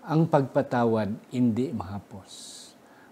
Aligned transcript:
ang 0.00 0.24
pagpatawad 0.32 1.12
hindi 1.28 1.68
mahapos. 1.76 2.56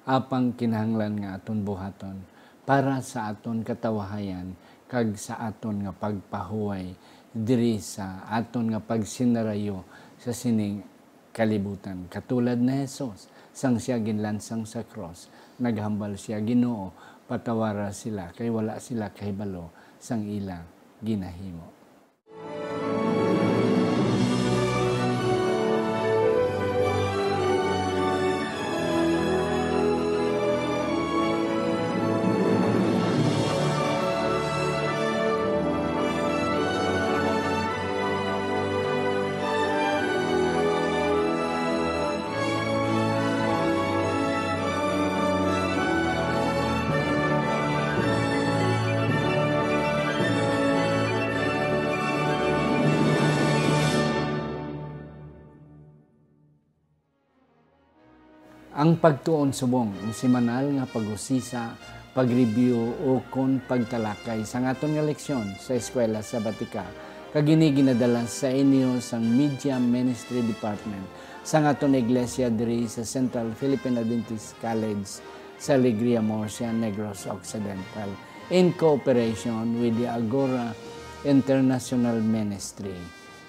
Apang 0.09 0.57
kinahanglan 0.57 1.21
nga 1.21 1.37
aton 1.37 1.61
buhaton 1.61 2.17
para 2.65 3.05
sa 3.05 3.29
aton 3.29 3.61
katawahayan 3.61 4.57
kag 4.89 5.13
sa 5.21 5.37
aton 5.37 5.85
nga 5.85 5.93
pagpahuway 5.93 6.97
diri 7.29 7.77
sa 7.77 8.25
aton 8.33 8.73
nga 8.73 8.81
pagsinarayo 8.81 9.85
sa 10.17 10.33
sining 10.33 10.81
kalibutan. 11.29 12.09
Katulad 12.09 12.57
na 12.57 12.89
Jesus, 12.89 13.29
sang 13.53 13.77
siya 13.77 14.01
ginlansang 14.01 14.65
sa 14.65 14.81
cross, 14.81 15.29
naghambal 15.61 16.17
siya 16.17 16.41
Ginoo, 16.41 16.97
patawara 17.29 17.93
sila 17.93 18.33
kay 18.33 18.49
wala 18.49 18.81
sila 18.81 19.13
kahibalo 19.13 19.69
sang 20.01 20.25
ilang 20.25 20.65
ginahimo. 21.05 21.78
Ang 58.79 59.03
pagtuon 59.03 59.51
subong, 59.51 59.91
ang 59.91 60.15
simanal 60.15 60.71
nga 60.71 60.87
pag-usisa, 60.87 61.75
pag-review 62.15 62.79
o 63.11 63.19
kon 63.27 63.59
pagtalakay 63.67 64.47
sa 64.47 64.63
aton 64.71 64.95
nga 64.95 65.03
leksyon 65.03 65.59
sa 65.59 65.75
eskwela 65.75 66.23
sa 66.23 66.39
Batika 66.39 66.87
kagini 67.35 67.75
ginadala 67.75 68.23
sa 68.31 68.55
inyo 68.55 69.03
sa 69.03 69.19
Media 69.19 69.83
Ministry 69.83 70.47
Department 70.47 71.11
sa 71.43 71.59
aton 71.67 71.99
iglesia 71.99 72.55
diri 72.55 72.87
sa 72.87 73.03
Central 73.03 73.51
Philippine 73.59 73.99
Adventist 73.99 74.55
College 74.63 75.27
sa 75.59 75.75
Alegria 75.75 76.23
Murcia, 76.23 76.71
Negros 76.71 77.27
Occidental 77.27 78.15
in 78.55 78.71
cooperation 78.79 79.83
with 79.83 79.99
the 79.99 80.07
Agora 80.07 80.71
International 81.27 82.23
Ministry 82.23 82.95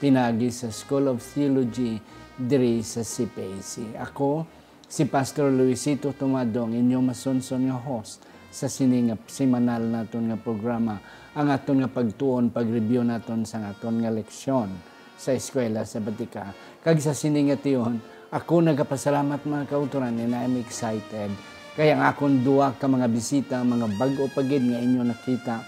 pinagi 0.01 0.49
sa 0.49 0.73
School 0.73 1.05
of 1.05 1.21
Theology 1.21 1.99
diri 2.39 2.79
sa 2.79 3.03
CPAC. 3.03 3.99
Ako, 3.99 4.47
si 4.89 5.05
Pastor 5.05 5.53
Luisito 5.53 6.09
Tumadong, 6.17 6.73
inyong 6.73 7.13
masunson 7.13 7.61
nga 7.69 7.77
host 7.77 8.25
sa 8.49 8.65
sining 8.65 9.13
simanal 9.29 9.85
naton 9.85 10.33
nga 10.33 10.37
programa. 10.41 10.97
Ang 11.37 11.53
aton 11.53 11.85
nga 11.85 11.93
pagtuon 11.93 12.49
pag-review 12.49 13.05
naton 13.05 13.45
sa 13.45 13.69
aton 13.69 14.01
nga 14.01 14.09
leksyon 14.09 14.73
sa 15.13 15.37
eskwela 15.37 15.85
sa 15.85 16.01
Batika. 16.01 16.57
Kag 16.81 16.97
sa 16.97 17.13
sining 17.13 17.53
nga 17.53 17.61
tiyon 17.61 18.01
ako 18.33 18.65
nagapasalamat 18.65 19.45
mga 19.45 19.69
kauturan 19.69 20.17
and 20.17 20.33
I'm 20.33 20.57
excited. 20.57 21.29
Kaya 21.77 21.93
ang 21.93 22.09
akong 22.09 22.41
duwa 22.41 22.73
ka 22.73 22.89
mga 22.89 23.05
bisita 23.13 23.61
mga 23.61 23.93
bag-o 23.93 24.25
pagid 24.33 24.65
nga 24.65 24.81
inyo 24.81 25.05
nakita 25.05 25.61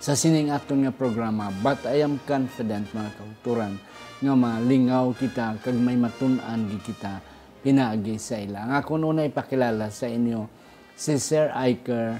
sa 0.00 0.16
sining 0.16 0.48
aton 0.48 0.88
nga 0.88 0.96
programa. 0.96 1.52
But 1.60 1.84
I 1.84 2.00
am 2.00 2.24
confident 2.24 2.88
mga 2.96 3.20
kauturan 3.20 3.76
nga 4.24 4.32
malingaw 4.32 5.12
kita 5.12 5.60
kag 5.60 5.76
may 5.76 6.00
matun-an 6.00 6.72
kita 6.80 7.20
pinaagi 7.62 8.18
sa 8.18 8.36
ila. 8.42 8.76
Ako 8.82 8.98
nuna 8.98 9.24
ipakilala 9.24 9.88
sa 9.88 10.10
inyo 10.10 10.50
si 10.98 11.16
Sir 11.16 11.54
Iker 11.54 12.18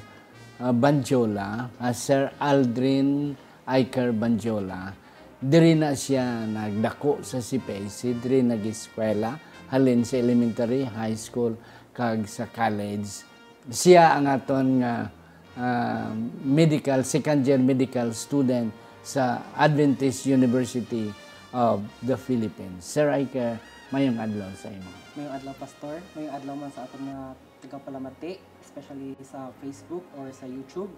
uh, 0.63 0.73
Banjola, 0.73 1.69
uh, 1.83 1.93
Sir 1.93 2.31
Aldrin 2.39 3.35
Iker 3.67 4.15
Banjola. 4.15 4.95
Diri 5.43 5.75
na 5.75 5.99
siya 5.99 6.47
nagdako 6.47 7.27
sa 7.27 7.43
CPAC, 7.43 8.23
diri 8.23 8.47
nag-eskwela, 8.47 9.35
halin 9.75 10.07
sa 10.07 10.23
elementary, 10.23 10.87
high 10.87 11.19
school, 11.19 11.59
kag 11.91 12.25
sa 12.31 12.47
college. 12.47 13.27
Siya 13.67 14.15
ang 14.15 14.31
aton 14.31 14.67
nga 14.79 15.11
uh, 15.59 16.11
medical, 16.47 17.03
second 17.03 17.43
year 17.43 17.59
medical 17.59 18.15
student 18.15 18.71
sa 19.03 19.43
Adventist 19.59 20.31
University 20.31 21.11
of 21.51 21.83
the 22.07 22.15
Philippines. 22.15 22.87
Sir 22.87 23.11
Iker, 23.11 23.59
mayong 23.93 24.19
adlaw 24.19 24.51
sa 24.57 24.73
imo 24.73 25.03
mayong 25.13 25.33
adlaw 25.37 25.55
pastor, 25.61 26.01
mayong 26.17 26.33
adlaw 26.33 26.55
man 26.57 26.73
sa 26.73 26.89
aton 26.89 27.05
nga 27.05 27.37
tagapalamati, 27.61 28.41
especially 28.65 29.13
sa 29.21 29.53
Facebook 29.61 30.05
or 30.17 30.33
sa 30.33 30.49
YouTube 30.49 30.89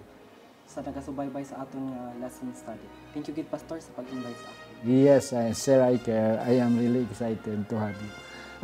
sa 0.64 0.80
nagasubaybay 0.80 1.44
sa 1.44 1.60
aton 1.60 1.92
uh, 1.92 2.14
lesson 2.22 2.48
study. 2.56 2.88
Thank 3.12 3.28
you 3.28 3.34
gid 3.36 3.50
pastor 3.52 3.76
sa 3.84 3.92
pag-invite 3.92 4.38
sa 4.40 4.48
akin. 4.48 4.66
Yes, 4.88 5.36
uh, 5.36 5.52
Sir 5.52 5.84
I 5.84 6.00
care. 6.00 6.40
I 6.40 6.56
am 6.62 6.80
really 6.80 7.04
excited 7.04 7.68
to 7.68 7.76
have 7.76 7.98
you. 7.98 8.12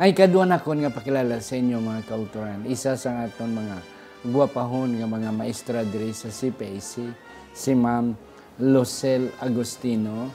Ay 0.01 0.17
kadua 0.17 0.49
na 0.49 0.57
kon 0.57 0.81
nga 0.81 0.89
pakilala 0.89 1.37
sa 1.43 1.53
inyo 1.53 1.77
mga 1.77 2.09
kauturan. 2.09 2.65
Isa 2.65 2.97
sa 2.97 3.21
aton 3.21 3.53
mga 3.53 3.77
guwapahon 4.25 4.97
nga 4.97 5.05
mga 5.05 5.29
maestra 5.29 5.85
diri 5.85 6.09
sa 6.15 6.33
CPAC, 6.33 7.11
si 7.53 7.71
Ma'am 7.77 8.17
Losel 8.57 9.29
Agostino. 9.37 10.31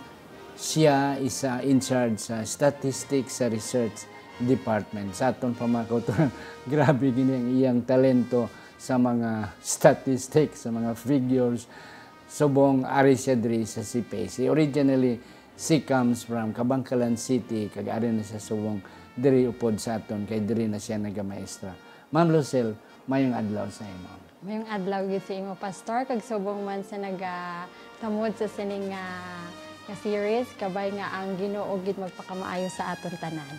Siya 0.56 1.20
isa 1.20 1.60
in 1.60 1.84
charge 1.84 2.16
sa 2.16 2.40
statistics 2.40 3.44
sa 3.44 3.52
research 3.52 4.08
department. 4.40 5.12
Sa 5.12 5.28
aton 5.28 5.52
pa 5.52 5.68
mga 5.68 5.84
kauturan, 5.84 6.32
grabe 6.72 7.12
gini 7.12 7.32
ang 7.36 7.46
iyang 7.52 7.80
talento 7.84 8.48
sa 8.80 8.96
mga 8.96 9.52
statistics, 9.60 10.64
sa 10.64 10.72
mga 10.72 10.96
figures. 10.96 11.68
Subong 12.24 12.88
ari 12.88 13.20
siya 13.20 13.36
diri 13.36 13.68
sa 13.68 13.84
CPAC. 13.84 14.48
Originally, 14.48 15.20
she 15.60 15.84
comes 15.84 16.24
from 16.24 16.56
Kabangkalan 16.56 17.20
City, 17.20 17.68
kag 17.68 17.92
ari 17.92 18.08
na 18.08 18.24
sa 18.24 18.40
subong 18.40 18.80
diri 19.12 19.44
upod 19.44 19.76
sa 19.76 20.00
aton, 20.00 20.24
kay 20.24 20.40
diri 20.40 20.68
na 20.68 20.80
siya 20.80 20.96
nagamaestra. 20.96 21.72
Ma'am 22.16 22.32
Lucille, 22.32 22.72
mayong 23.08 23.36
adlaw 23.36 23.68
sa 23.68 23.84
imo. 23.84 24.12
Mayong 24.40 24.68
adlaw 24.72 25.04
gid 25.04 25.24
sa 25.24 25.34
imo 25.36 25.52
pastor 25.56 26.08
kag 26.08 26.24
subong 26.24 26.64
man 26.64 26.80
sa 26.80 26.96
naga 26.96 27.68
tamod 28.00 28.36
sa 28.36 28.48
sining 28.48 28.92
nga, 28.92 29.04
nga 29.86 29.94
series 30.02 30.50
kabay 30.58 30.90
nga 30.98 31.14
ang 31.14 31.38
Ginoo 31.38 31.78
gid 31.86 31.94
magpakamaayo 31.94 32.66
sa 32.66 32.98
aton 32.98 33.14
tanan. 33.22 33.54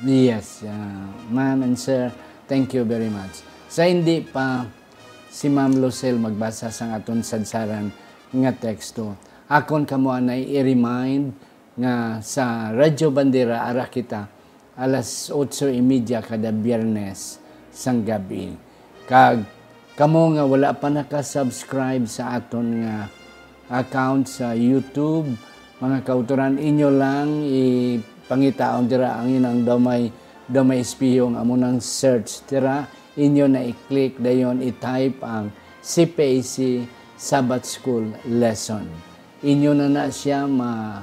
Yes, 0.00 0.64
uh, 0.64 1.04
ma'am 1.28 1.68
and 1.68 1.76
sir, 1.76 2.08
thank 2.48 2.72
you 2.72 2.80
very 2.88 3.12
much. 3.12 3.44
Sa 3.68 3.84
hindi 3.84 4.24
pa 4.24 4.64
si 5.28 5.52
Ma'am 5.52 5.76
Lucille 5.76 6.16
magbasa 6.16 6.72
sa 6.72 6.96
aton 6.96 7.20
sadsaran 7.20 7.92
nga 8.32 8.52
teksto, 8.56 9.20
akon 9.52 9.84
kamo 9.84 10.16
anay 10.16 10.48
i-remind 10.48 11.36
nga 11.76 12.24
sa 12.24 12.72
Radyo 12.72 13.12
Bandera 13.12 13.68
ara 13.68 13.84
kita 13.84 14.32
alas 14.80 15.28
8.30 15.28 16.24
kada 16.24 16.56
biyernes 16.56 17.36
sang 17.68 18.00
gabi. 18.00 18.56
Kag 19.04 19.44
kamo 19.92 20.40
nga 20.40 20.44
wala 20.48 20.72
pa 20.72 20.88
naka-subscribe 20.88 22.08
sa 22.08 22.32
aton 22.32 22.80
nga 22.80 23.12
account 23.68 24.24
sa 24.24 24.56
YouTube, 24.56 25.36
mga 25.76 26.08
kauturan 26.08 26.56
inyo 26.56 26.88
lang 26.88 27.44
i 27.44 28.00
pangitaon 28.00 28.88
dira 28.88 29.20
ang 29.20 29.28
inang 29.28 29.60
damay 29.60 30.08
damay 30.48 30.80
espiyong 30.80 31.36
amo 31.36 31.52
nang 31.52 31.84
search 31.84 32.48
dira 32.48 32.88
inyo 33.12 33.44
na 33.44 33.60
i-click 33.60 34.16
dayon 34.16 34.64
i-type 34.64 35.20
ang 35.20 35.52
CPAC 35.84 36.84
Sabbath 37.16 37.68
School 37.68 38.12
lesson. 38.28 38.88
Inyo 39.44 39.76
na 39.76 39.88
na 39.88 40.04
siya 40.08 40.48
ma 40.48 41.00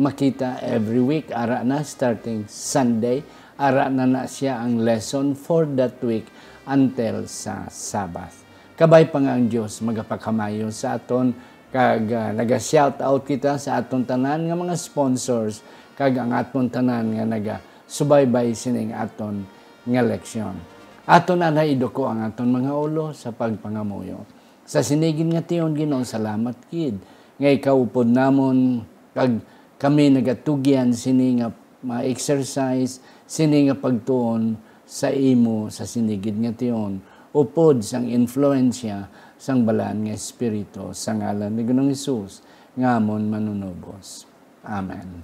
makita 0.00 0.56
every 0.64 1.04
week 1.04 1.28
ara 1.28 1.60
na 1.60 1.84
starting 1.84 2.48
Sunday 2.48 3.20
ara 3.60 3.92
na 3.92 4.08
na 4.08 4.24
siya 4.24 4.56
ang 4.60 4.80
lesson 4.80 5.36
for 5.36 5.68
that 5.76 6.00
week 6.00 6.24
until 6.64 7.28
sa 7.28 7.68
Sabbath. 7.68 8.40
Kabay 8.74 9.06
pa 9.12 9.20
nga 9.20 9.36
ang 9.36 9.46
Dios 9.46 9.84
magapakamayo 9.84 10.72
sa 10.72 10.96
aton 10.96 11.30
kag 11.74 12.06
uh, 12.06 12.30
naga-shout 12.30 13.02
out 13.02 13.26
kita 13.26 13.58
sa 13.58 13.82
aton 13.82 14.06
tanan 14.06 14.46
nga 14.46 14.54
mga 14.54 14.78
sponsors 14.78 15.58
kag 15.98 16.14
ang 16.14 16.30
aton 16.30 16.70
tanan 16.70 17.18
nga 17.18 17.26
naga 17.26 17.56
subaybay 17.90 18.54
sining 18.54 18.94
aton 18.94 19.42
nga 19.82 19.98
leksyon. 20.06 20.54
Aton 21.02 21.42
na 21.42 21.50
naiduko 21.50 22.06
ang 22.06 22.22
aton 22.30 22.46
mga 22.46 22.70
ulo 22.78 23.10
sa 23.10 23.34
pagpangamuyo. 23.34 24.22
Sa 24.62 24.86
sinigin 24.86 25.34
nga 25.34 25.42
tiyon 25.42 25.74
Ginoo 25.74 26.06
salamat 26.06 26.54
kid 26.70 26.94
nga 27.42 27.50
ikaw 27.50 27.74
upod 27.74 28.06
namon 28.06 28.86
kag 29.10 29.42
kami 29.74 30.14
nagatugyan 30.14 30.94
sini 30.94 31.42
nga 31.42 31.50
ma-exercise 31.82 33.02
sini 33.26 33.66
nga 33.66 33.74
pagtuon 33.74 34.54
sa 34.86 35.10
imo 35.10 35.66
sa 35.74 35.82
sinigid 35.82 36.38
nga 36.38 36.54
tiyon 36.54 37.02
upod 37.34 37.82
sang 37.82 38.06
influensya 38.06 39.10
sang 39.44 39.68
balan 39.68 40.08
nga 40.08 40.16
espiritu 40.16 40.96
sa 40.96 41.12
ngalan 41.12 41.52
ni 41.52 41.68
Ginoong 41.68 41.92
Hesus 41.92 42.40
ngamon 42.80 43.28
manunubos. 43.28 44.24
Amen. 44.64 45.20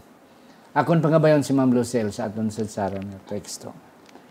Akon 0.76 1.00
pangabayon 1.00 1.40
si 1.40 1.56
Ma'am 1.56 1.72
Lucel 1.72 2.12
sa 2.12 2.28
aton 2.28 2.52
sa 2.52 2.68
Sara 2.68 3.00
nga 3.00 3.16
teksto. 3.24 3.72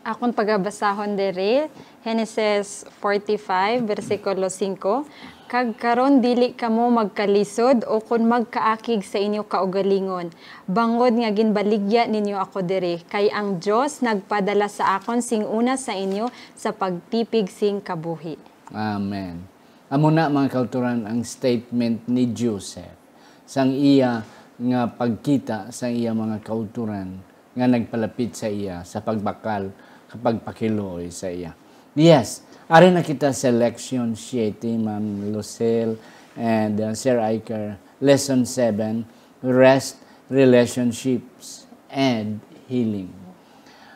Akong 0.05 0.29
pagabasahon 0.29 1.17
diri, 1.17 1.65
Genesis 2.05 2.85
45, 3.01 3.89
versikulo 3.89 4.45
5, 4.45 5.49
Kag 5.49 5.81
karon 5.81 6.21
dili 6.21 6.53
kamo 6.53 6.93
magkalisod 6.93 7.81
o 7.89 7.97
kun 7.97 8.29
magkaakig 8.29 9.01
sa 9.01 9.17
inyo 9.17 9.41
kaugalingon. 9.41 10.29
Bangod 10.69 11.17
nga 11.17 11.33
ginbaligya 11.33 12.05
ninyo 12.05 12.37
ako 12.37 12.61
diri, 12.61 13.01
kay 13.09 13.33
ang 13.33 13.57
Dios 13.57 14.05
nagpadala 14.05 14.69
sa 14.69 15.01
akon 15.01 15.25
sing 15.25 15.41
una 15.49 15.81
sa 15.81 15.97
inyo 15.97 16.29
sa 16.53 16.69
pagtipig 16.77 17.49
sing 17.49 17.81
kabuhi. 17.81 18.37
Amen. 18.69 19.48
Amo 19.89 20.13
na 20.13 20.29
mga 20.29 20.53
kauturan 20.53 21.09
ang 21.09 21.25
statement 21.25 22.05
ni 22.05 22.29
Joseph 22.29 22.93
sang 23.49 23.73
iya 23.73 24.21
nga 24.61 24.85
pagkita 24.85 25.73
sa 25.73 25.89
iya 25.89 26.13
mga 26.13 26.45
kauturan 26.45 27.17
nga 27.57 27.65
nagpalapit 27.65 28.37
sa 28.37 28.45
iya 28.45 28.85
sa 28.85 29.01
pagbakal 29.01 29.73
kapag 30.13 30.45
pakiluoy 30.45 31.09
sa 31.09 31.33
iya. 31.33 31.57
Yes, 31.97 32.45
ari 32.69 32.93
na 32.93 33.01
kita 33.01 33.33
selection 33.33 34.13
7, 34.13 34.61
Ma'am 34.77 35.33
Lucille 35.33 35.97
and 36.37 36.77
uh, 36.77 36.93
Sir 36.93 37.17
Iker. 37.17 37.81
Lesson 37.97 38.45
7, 38.45 39.03
Rest, 39.41 39.99
Relationships, 40.29 41.65
and 41.89 42.39
Healing. 42.69 43.09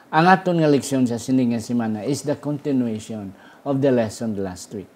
Ang 0.10 0.26
aton 0.26 0.58
nga 0.58 0.68
leksyon 0.68 1.06
sa 1.06 1.22
sining 1.22 1.54
nga 1.54 1.62
semana 1.62 2.02
is 2.02 2.26
the 2.26 2.34
continuation 2.34 3.30
of 3.62 3.78
the 3.78 3.94
lesson 3.94 4.34
last 4.42 4.74
week. 4.74 4.90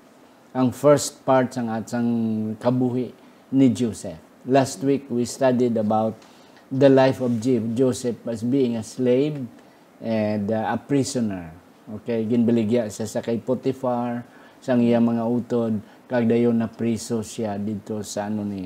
Ang 0.58 0.74
first 0.74 1.22
part 1.22 1.54
sang 1.54 1.70
atang 1.70 2.10
kabuhi 2.58 3.14
ni 3.54 3.70
Joseph. 3.70 4.18
Last 4.50 4.82
week 4.82 5.06
we 5.06 5.22
studied 5.22 5.78
about 5.78 6.18
the 6.74 6.90
life 6.90 7.22
of 7.22 7.38
Joseph 7.78 8.18
as 8.26 8.42
being 8.42 8.74
a 8.74 8.82
slave 8.82 9.38
and 10.02 10.50
uh, 10.50 10.74
a 10.74 10.82
prisoner. 10.82 11.54
Okay, 12.02 12.26
ginbaligya 12.26 12.90
siya 12.90 13.06
sa 13.06 13.22
kay 13.22 13.38
Potiphar, 13.38 14.26
sang 14.58 14.82
iya 14.82 14.98
mga 14.98 15.30
utod, 15.30 15.78
kag 16.10 16.26
dayon 16.26 16.58
na 16.58 16.66
priso 16.66 17.22
siya 17.22 17.62
dito 17.62 18.02
sa 18.02 18.26
ano 18.26 18.42
ni. 18.42 18.66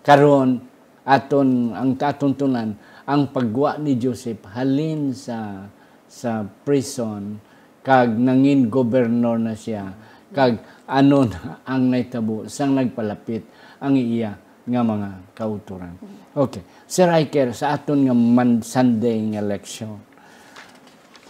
Karon 0.00 0.56
aton 1.04 1.76
ang 1.76 2.00
katuntunan 2.00 2.72
ang 3.04 3.28
pagwa 3.28 3.76
ni 3.76 4.00
Joseph 4.00 4.40
halin 4.56 5.12
sa 5.12 5.68
sa 6.08 6.48
prison 6.64 7.36
kag 7.84 8.16
nangin 8.16 8.72
gobernador 8.72 9.36
na 9.36 9.52
siya 9.52 10.15
kag 10.34 10.58
anon 10.86 11.30
ang 11.62 11.90
naitabo 11.90 12.50
sang 12.50 12.74
nagpalapit 12.74 13.46
ang 13.78 13.94
iya 13.94 14.34
nga 14.66 14.82
mga 14.82 15.08
kauturan. 15.38 15.94
Okay. 16.34 16.62
Sir 16.90 17.06
Iker, 17.06 17.54
sa 17.54 17.78
aton 17.78 18.02
nga 18.02 18.14
man 18.14 18.58
Sunday 18.66 19.22
nga 19.30 19.42
leksyon, 19.42 20.02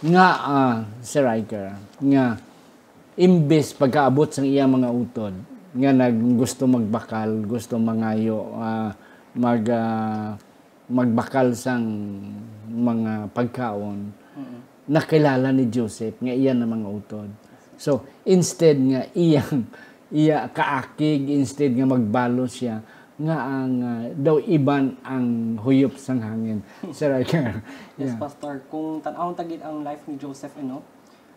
nga 0.01 0.27
uh, 0.41 0.75
Sir 1.05 1.25
Iker, 1.29 1.77
nga 2.01 2.41
imbes 3.13 3.77
pagkaabot 3.77 4.33
sa 4.33 4.41
iya 4.41 4.65
mga 4.65 4.89
utod, 4.89 5.33
nga 5.77 5.91
nag 5.93 6.17
gusto 6.33 6.65
magbakal, 6.65 7.45
gusto 7.45 7.77
mangayo, 7.77 8.57
uh, 8.57 8.89
mag 9.37 9.63
uh, 9.69 10.33
magbakal 10.89 11.53
sang 11.53 11.85
mga 12.65 13.29
pagkaon, 13.37 14.09
mm-hmm. 14.09 14.59
nakilala 14.89 15.53
ni 15.53 15.69
Joseph 15.69 16.17
nga 16.17 16.33
iya 16.33 16.57
na 16.57 16.65
mga 16.65 16.87
utod. 16.89 17.29
So, 17.77 18.03
instead 18.25 18.77
nga 18.81 19.05
iyang 19.13 19.69
iya 20.13 20.49
kaakig, 20.49 21.29
instead 21.29 21.77
nga 21.77 21.87
magbalo 21.87 22.49
siya, 22.49 22.81
nga 23.17 23.37
ang 23.49 23.73
uh, 23.81 24.03
daw 24.13 24.37
iban 24.45 24.93
ang 25.01 25.57
huyop 25.57 25.97
sang 25.97 26.21
hangin. 26.21 26.61
Sir 26.97 27.17
Iker. 27.17 27.65
yes, 27.97 28.13
Pastor. 28.17 28.61
Kung 28.69 29.01
tanawon 29.01 29.33
tagid 29.33 29.65
ang 29.65 29.81
life 29.81 30.05
ni 30.05 30.21
Joseph, 30.21 30.53
you 30.57 30.69
know, 30.69 30.85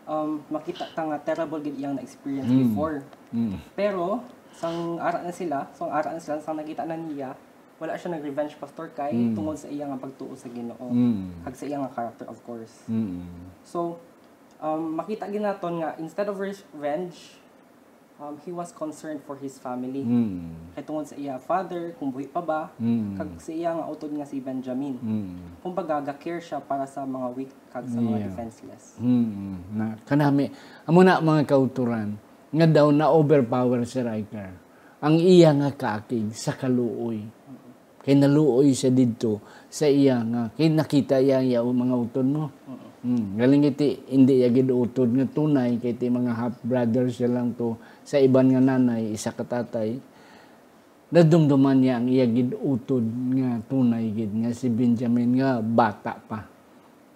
um, 0.05 0.45
makita 0.53 0.85
ta 0.93 1.09
nga 1.09 1.17
terrible 1.21 1.57
gid 1.57 1.77
iyang 1.81 1.97
na-experience 1.97 2.49
mm. 2.49 2.59
before. 2.69 3.01
Mm. 3.33 3.57
Pero, 3.73 4.21
sang 4.53 5.01
ara 5.01 5.25
na 5.25 5.33
sila, 5.33 5.73
sang 5.73 5.89
ara 5.89 6.13
na 6.13 6.21
sila, 6.21 6.37
sang 6.37 6.57
nakita 6.57 6.85
na 6.85 6.93
niya, 6.93 7.33
wala 7.81 7.97
siya 7.97 8.13
nag-revenge 8.13 8.61
pastor 8.61 8.93
kay 8.93 9.09
mm. 9.09 9.33
tungod 9.33 9.57
sa 9.57 9.65
iyang 9.65 9.97
pagtuo 9.97 10.37
sa 10.37 10.53
Ginoo. 10.53 10.93
Mm. 10.93 11.49
Kag 11.49 11.55
sa 11.57 11.65
iyang 11.65 11.89
character 11.89 12.29
of 12.29 12.37
course. 12.45 12.85
Mm. 12.85 13.25
So, 13.65 13.97
um, 14.61 14.95
makita 14.95 15.27
gid 15.27 15.41
naton 15.41 15.81
nga 15.81 15.97
instead 15.97 16.29
of 16.29 16.37
revenge, 16.37 17.41
um, 18.21 18.37
he 18.45 18.53
was 18.53 18.69
concerned 18.71 19.19
for 19.25 19.35
his 19.41 19.57
family. 19.57 20.05
Mm. 20.05 20.53
Kaya 20.77 20.83
tungod 20.85 21.05
sa 21.09 21.17
iya 21.17 21.41
father, 21.41 21.97
kung 21.97 22.13
buhi 22.13 22.29
pa 22.29 22.39
ba, 22.39 22.69
mm. 22.77 23.17
kag 23.17 23.29
sa 23.41 23.51
iya 23.51 23.73
nga 23.73 23.89
utod 23.89 24.13
nga 24.13 24.29
si 24.29 24.37
Benjamin. 24.37 24.95
Mm. 25.01 25.65
Kung 25.65 25.73
baga, 25.73 25.99
care 26.15 26.39
siya 26.39 26.61
para 26.61 26.85
sa 26.85 27.03
mga 27.03 27.27
weak 27.33 27.51
kag 27.73 27.89
sa 27.89 27.99
mga 27.99 28.29
defenseless. 28.29 28.95
Mm. 29.01 29.57
Na, 29.73 29.85
kanami, 30.05 30.53
amo 30.85 31.01
na 31.01 31.19
mga 31.19 31.49
kauturan, 31.49 32.15
nga 32.53 32.67
daw 32.69 32.93
na 32.93 33.09
overpower 33.09 33.81
si 33.89 33.99
Riker. 33.99 34.53
Ang 35.01 35.17
iya 35.17 35.49
nga 35.57 35.73
kaakig 35.73 36.29
sa 36.37 36.53
kaluoy. 36.53 37.25
Mm. 37.25 37.69
Kay 38.05 38.17
naluoy 38.17 38.73
siya 38.73 38.93
dito 38.93 39.41
sa 39.65 39.89
iya 39.89 40.21
nga. 40.21 40.53
Kay 40.53 40.69
nakita 40.69 41.17
iya, 41.17 41.41
iya 41.41 41.65
mga 41.65 41.95
utod 41.97 42.25
mo. 42.29 42.53
Mm. 43.01 43.33
Galing 43.33 43.65
iti 43.65 43.97
hindi 44.13 44.45
yagid 44.45 44.69
utod 44.69 45.09
nga 45.09 45.25
tunay 45.25 45.81
kay 45.81 45.97
ti 45.97 46.05
mga 46.05 46.37
half 46.37 46.55
brothers 46.61 47.17
siya 47.17 47.33
lang 47.33 47.57
to 47.57 47.73
sa 48.05 48.21
iban 48.21 48.53
nga 48.53 48.61
nanay 48.61 49.09
isa 49.09 49.33
ka 49.33 49.41
tatay 49.41 49.97
nadumduman 51.11 51.75
niya 51.75 51.99
ang 51.99 52.07
iyagid 52.07 52.55
utod 52.55 53.03
nga 53.35 53.59
tunay 53.67 54.13
gid 54.15 54.31
nga 54.31 54.53
si 54.55 54.71
Benjamin 54.71 55.43
nga 55.43 55.59
bata 55.59 56.15
pa 56.23 56.47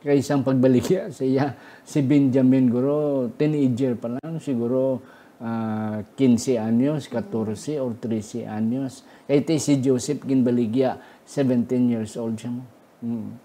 kay 0.04 0.20
isang 0.26 0.42
pagbalik 0.42 0.90
sa 1.16 1.24
iya 1.24 1.56
si 1.88 2.04
Benjamin 2.04 2.68
guro 2.68 3.30
teenager 3.40 3.94
pa 3.96 4.12
lang 4.12 4.42
siguro 4.44 5.00
uh, 5.40 6.04
15 6.18 6.60
anyos 6.60 7.08
14 7.08 7.80
or 7.80 7.96
13 7.98 8.50
anyos 8.50 9.08
kay 9.30 9.46
ti 9.48 9.62
si 9.62 9.80
Joseph 9.80 10.28
ginbaligya 10.28 11.00
17 11.30 11.94
years 11.94 12.20
old 12.20 12.38
siya 12.38 12.52
mo. 12.54 12.75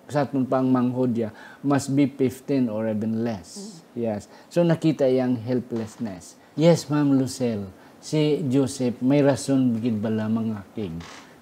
Sa 0.07 0.25
atong 0.25 0.47
pang 0.47 0.67
manghodya, 0.67 1.35
must 1.61 1.93
be 1.93 2.07
15 2.07 2.71
or 2.71 2.87
even 2.89 3.27
less. 3.27 3.59
Mm. 3.59 3.71
Yes. 3.99 4.31
So 4.49 4.63
nakita 4.63 5.05
yang 5.11 5.37
helplessness. 5.37 6.39
Yes, 6.55 6.87
Ma'am 6.87 7.15
Lucelle, 7.19 7.67
si 7.99 8.41
Joseph 8.47 8.99
may 9.03 9.21
rason 9.21 9.75
bigid 9.77 9.99
bala 9.99 10.31
mga 10.31 10.63
king. 10.75 10.95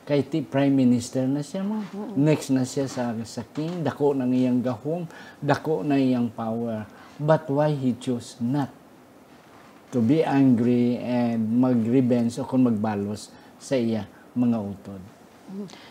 Kay 0.08 0.24
ti 0.24 0.40
prime 0.40 0.72
minister 0.72 1.28
na 1.28 1.44
siya 1.44 1.60
mo. 1.60 1.84
Next 2.16 2.48
na 2.48 2.64
siya 2.64 2.88
sa 2.88 3.12
sa 3.28 3.44
king, 3.52 3.84
dako 3.84 4.16
na 4.16 4.24
iyang 4.24 4.64
gahom, 4.64 5.04
dako 5.36 5.84
na 5.84 6.00
iyang 6.00 6.32
power. 6.32 6.88
But 7.20 7.44
why 7.52 7.76
he 7.76 7.92
chose 8.00 8.40
not 8.40 8.72
to 9.92 10.00
be 10.00 10.24
angry 10.24 10.96
and 10.96 11.60
mag-revenge 11.60 12.40
o 12.40 12.48
kung 12.48 12.64
magbalos 12.64 13.28
sa 13.60 13.76
iya 13.76 14.08
mga 14.32 14.58
utod? 14.60 15.02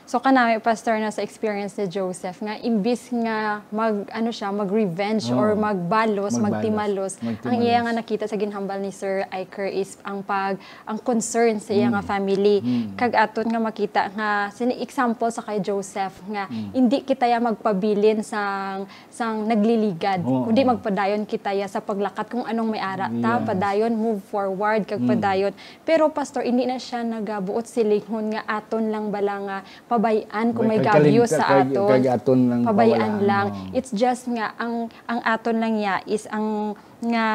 So 0.07 0.23
kanami 0.23 0.63
pastor 0.63 0.95
na 1.03 1.11
sa 1.11 1.19
experience 1.19 1.75
ni 1.75 1.83
Joseph 1.91 2.39
nga 2.39 2.55
imbis 2.63 3.11
nga 3.11 3.59
mag 3.67 4.07
ano 4.15 4.31
siya 4.31 4.55
mag-revenge 4.55 5.27
oh. 5.27 5.35
or 5.35 5.51
magbalos, 5.51 6.39
magtimalos, 6.39 7.19
magtimalos, 7.19 7.43
ang 7.43 7.59
iya 7.59 7.83
nga 7.83 7.91
nakita 7.91 8.23
sa 8.23 8.39
ginhambal 8.39 8.79
ni 8.79 8.95
Sir 8.95 9.27
Iker 9.27 9.67
is 9.67 9.99
ang 10.07 10.23
pag 10.23 10.63
ang 10.87 10.95
concern 11.03 11.59
sa 11.59 11.75
iya 11.75 11.91
mm. 11.91 11.93
nga 11.99 12.03
family. 12.07 12.63
Mm. 12.63 12.87
Kag 12.95 13.19
aton 13.19 13.51
nga 13.51 13.59
makita 13.59 14.01
nga 14.15 14.47
sini 14.55 14.79
example 14.79 15.27
sa 15.27 15.43
kay 15.43 15.59
Joseph 15.59 16.15
nga 16.31 16.47
mm. 16.47 16.71
hindi 16.71 17.03
kita 17.03 17.27
ya 17.27 17.43
magpabilin 17.43 18.23
sang 18.23 18.87
sang 19.11 19.43
nagliligad, 19.43 20.23
oh, 20.23 20.47
kundi 20.47 20.63
magpadayon 20.63 21.27
kita 21.27 21.51
ya 21.51 21.67
sa 21.67 21.83
paglakat 21.83 22.31
kung 22.31 22.47
anong 22.47 22.69
may 22.71 22.79
ara 22.79 23.11
yes. 23.11 23.19
ta, 23.19 23.43
padayon 23.43 23.91
move 23.91 24.23
forward 24.31 24.87
kag 24.87 25.03
mm. 25.03 25.09
padayon. 25.11 25.51
Pero 25.83 26.07
pastor 26.07 26.47
hindi 26.47 26.63
na 26.63 26.79
siya 26.79 27.03
nagabuot 27.03 27.67
silingon 27.67 28.39
nga 28.39 28.47
aton 28.47 28.87
lang 28.87 29.11
balang 29.11 29.51
nga 29.51 29.59
pabayaan 29.97 30.47
kung 30.53 30.69
may 30.69 30.79
gabyo 30.79 31.25
sa 31.25 31.65
aton. 31.65 32.05
aton 32.05 32.39
lang 32.45 32.61
pabayaan 32.61 33.15
lang. 33.25 33.47
It's 33.73 33.89
just 33.89 34.29
nga 34.29 34.53
ang 34.61 34.93
ang 35.09 35.19
aton 35.25 35.57
lang 35.57 35.81
ya 35.81 35.99
is 36.05 36.29
ang 36.29 36.77
nga 36.97 37.27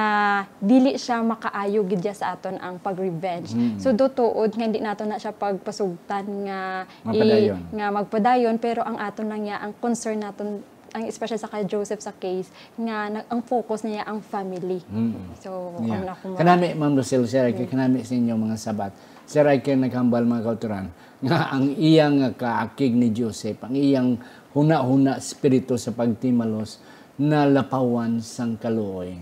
dili 0.59 0.99
siya 0.99 1.23
makaayo 1.23 1.87
gid 1.87 2.03
sa 2.15 2.35
aton 2.35 2.59
ang 2.59 2.83
pag-revenge. 2.83 3.55
Mm. 3.55 3.79
So 3.79 3.95
dotuod 3.95 4.55
nga 4.55 4.65
hindi 4.67 4.83
nato 4.83 5.07
na 5.07 5.23
siya 5.23 5.31
pagpasugtan 5.31 6.27
nga 6.47 6.87
i, 7.11 7.51
nga 7.51 7.87
magpadayon 7.95 8.59
pero 8.59 8.83
ang 8.83 8.99
aton 8.99 9.31
lang 9.31 9.47
ya 9.47 9.63
ang 9.63 9.75
concern 9.79 10.19
naton 10.19 10.63
ang 10.93 11.09
especially 11.09 11.41
sa 11.41 11.49
kay 11.49 11.65
Joseph 11.65 12.05
sa 12.05 12.13
case 12.13 12.53
nga 12.77 13.09
nag, 13.09 13.25
ang 13.33 13.41
focus 13.41 13.81
niya 13.87 14.05
ang 14.05 14.21
family. 14.21 14.83
Mm. 14.91 15.15
So 15.41 15.79
yeah. 15.87 16.05
ang 16.11 16.37
kanami 16.37 16.75
Ma'am 16.75 16.99
Lucille 16.99 17.25
sir 17.31 17.55
mm. 17.55 17.71
kanami 17.71 18.03
sa 18.03 18.13
inyo 18.19 18.35
mga 18.35 18.59
sabat. 18.59 18.93
Sir 19.25 19.47
ay 19.47 19.63
kay 19.63 19.79
naghambal 19.79 20.27
mga 20.27 20.43
kauturan 20.43 20.91
nga 21.23 21.55
ang 21.55 21.73
iyang 21.79 22.35
kaakig 22.35 22.93
ni 22.93 23.15
Joseph, 23.15 23.63
ang 23.63 23.75
iyang 23.79 24.19
huna-huna 24.53 25.23
spirito 25.23 25.79
sa 25.79 25.95
pagtimalos 25.95 26.83
na 27.17 27.47
lapawan 27.47 28.19
sang 28.19 28.59
kaluoy. 28.59 29.17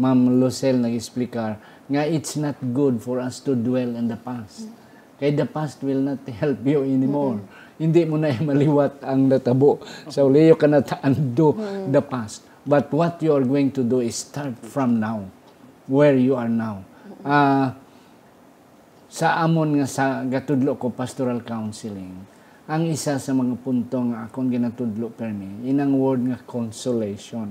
Ma'am 0.00 0.40
Lucelle 0.40 0.80
nag-explicar 0.80 1.60
nga 1.86 2.02
it's 2.08 2.40
not 2.40 2.56
good 2.72 2.96
for 2.98 3.20
us 3.20 3.44
to 3.44 3.52
dwell 3.52 3.92
in 3.92 4.08
the 4.08 4.16
past. 4.16 4.66
Mm. 4.66 4.72
Kay 5.20 5.30
the 5.36 5.44
past 5.46 5.84
will 5.84 6.00
not 6.00 6.24
help 6.42 6.64
you 6.64 6.82
anymore. 6.82 7.38
Mm-mm. 7.38 7.60
hindi 7.82 8.06
mo 8.06 8.14
na 8.14 8.30
maliwat 8.38 9.02
ang 9.02 9.26
natabo. 9.26 9.82
So, 10.06 10.30
Leo 10.30 10.54
cannot 10.54 10.86
undo 11.02 11.58
the 11.90 11.98
past. 11.98 12.46
But 12.62 12.94
what 12.94 13.18
you 13.18 13.34
are 13.34 13.42
going 13.42 13.74
to 13.74 13.82
do 13.82 13.98
is 13.98 14.22
start 14.22 14.54
from 14.62 15.02
now, 15.02 15.26
where 15.90 16.14
you 16.14 16.38
are 16.38 16.46
now. 16.46 16.86
Uh, 17.26 17.74
sa 19.12 19.44
amon 19.44 19.76
nga 19.76 19.84
sa 19.84 20.24
gatudlo 20.24 20.80
ko 20.80 20.88
pastoral 20.88 21.44
counseling, 21.44 22.16
ang 22.64 22.88
isa 22.88 23.20
sa 23.20 23.36
mga 23.36 23.60
punto 23.60 24.00
nga 24.08 24.24
akong 24.24 24.48
ginatudlo 24.48 25.12
permi, 25.12 25.68
inang 25.68 25.92
word 26.00 26.32
nga 26.32 26.40
consolation. 26.48 27.44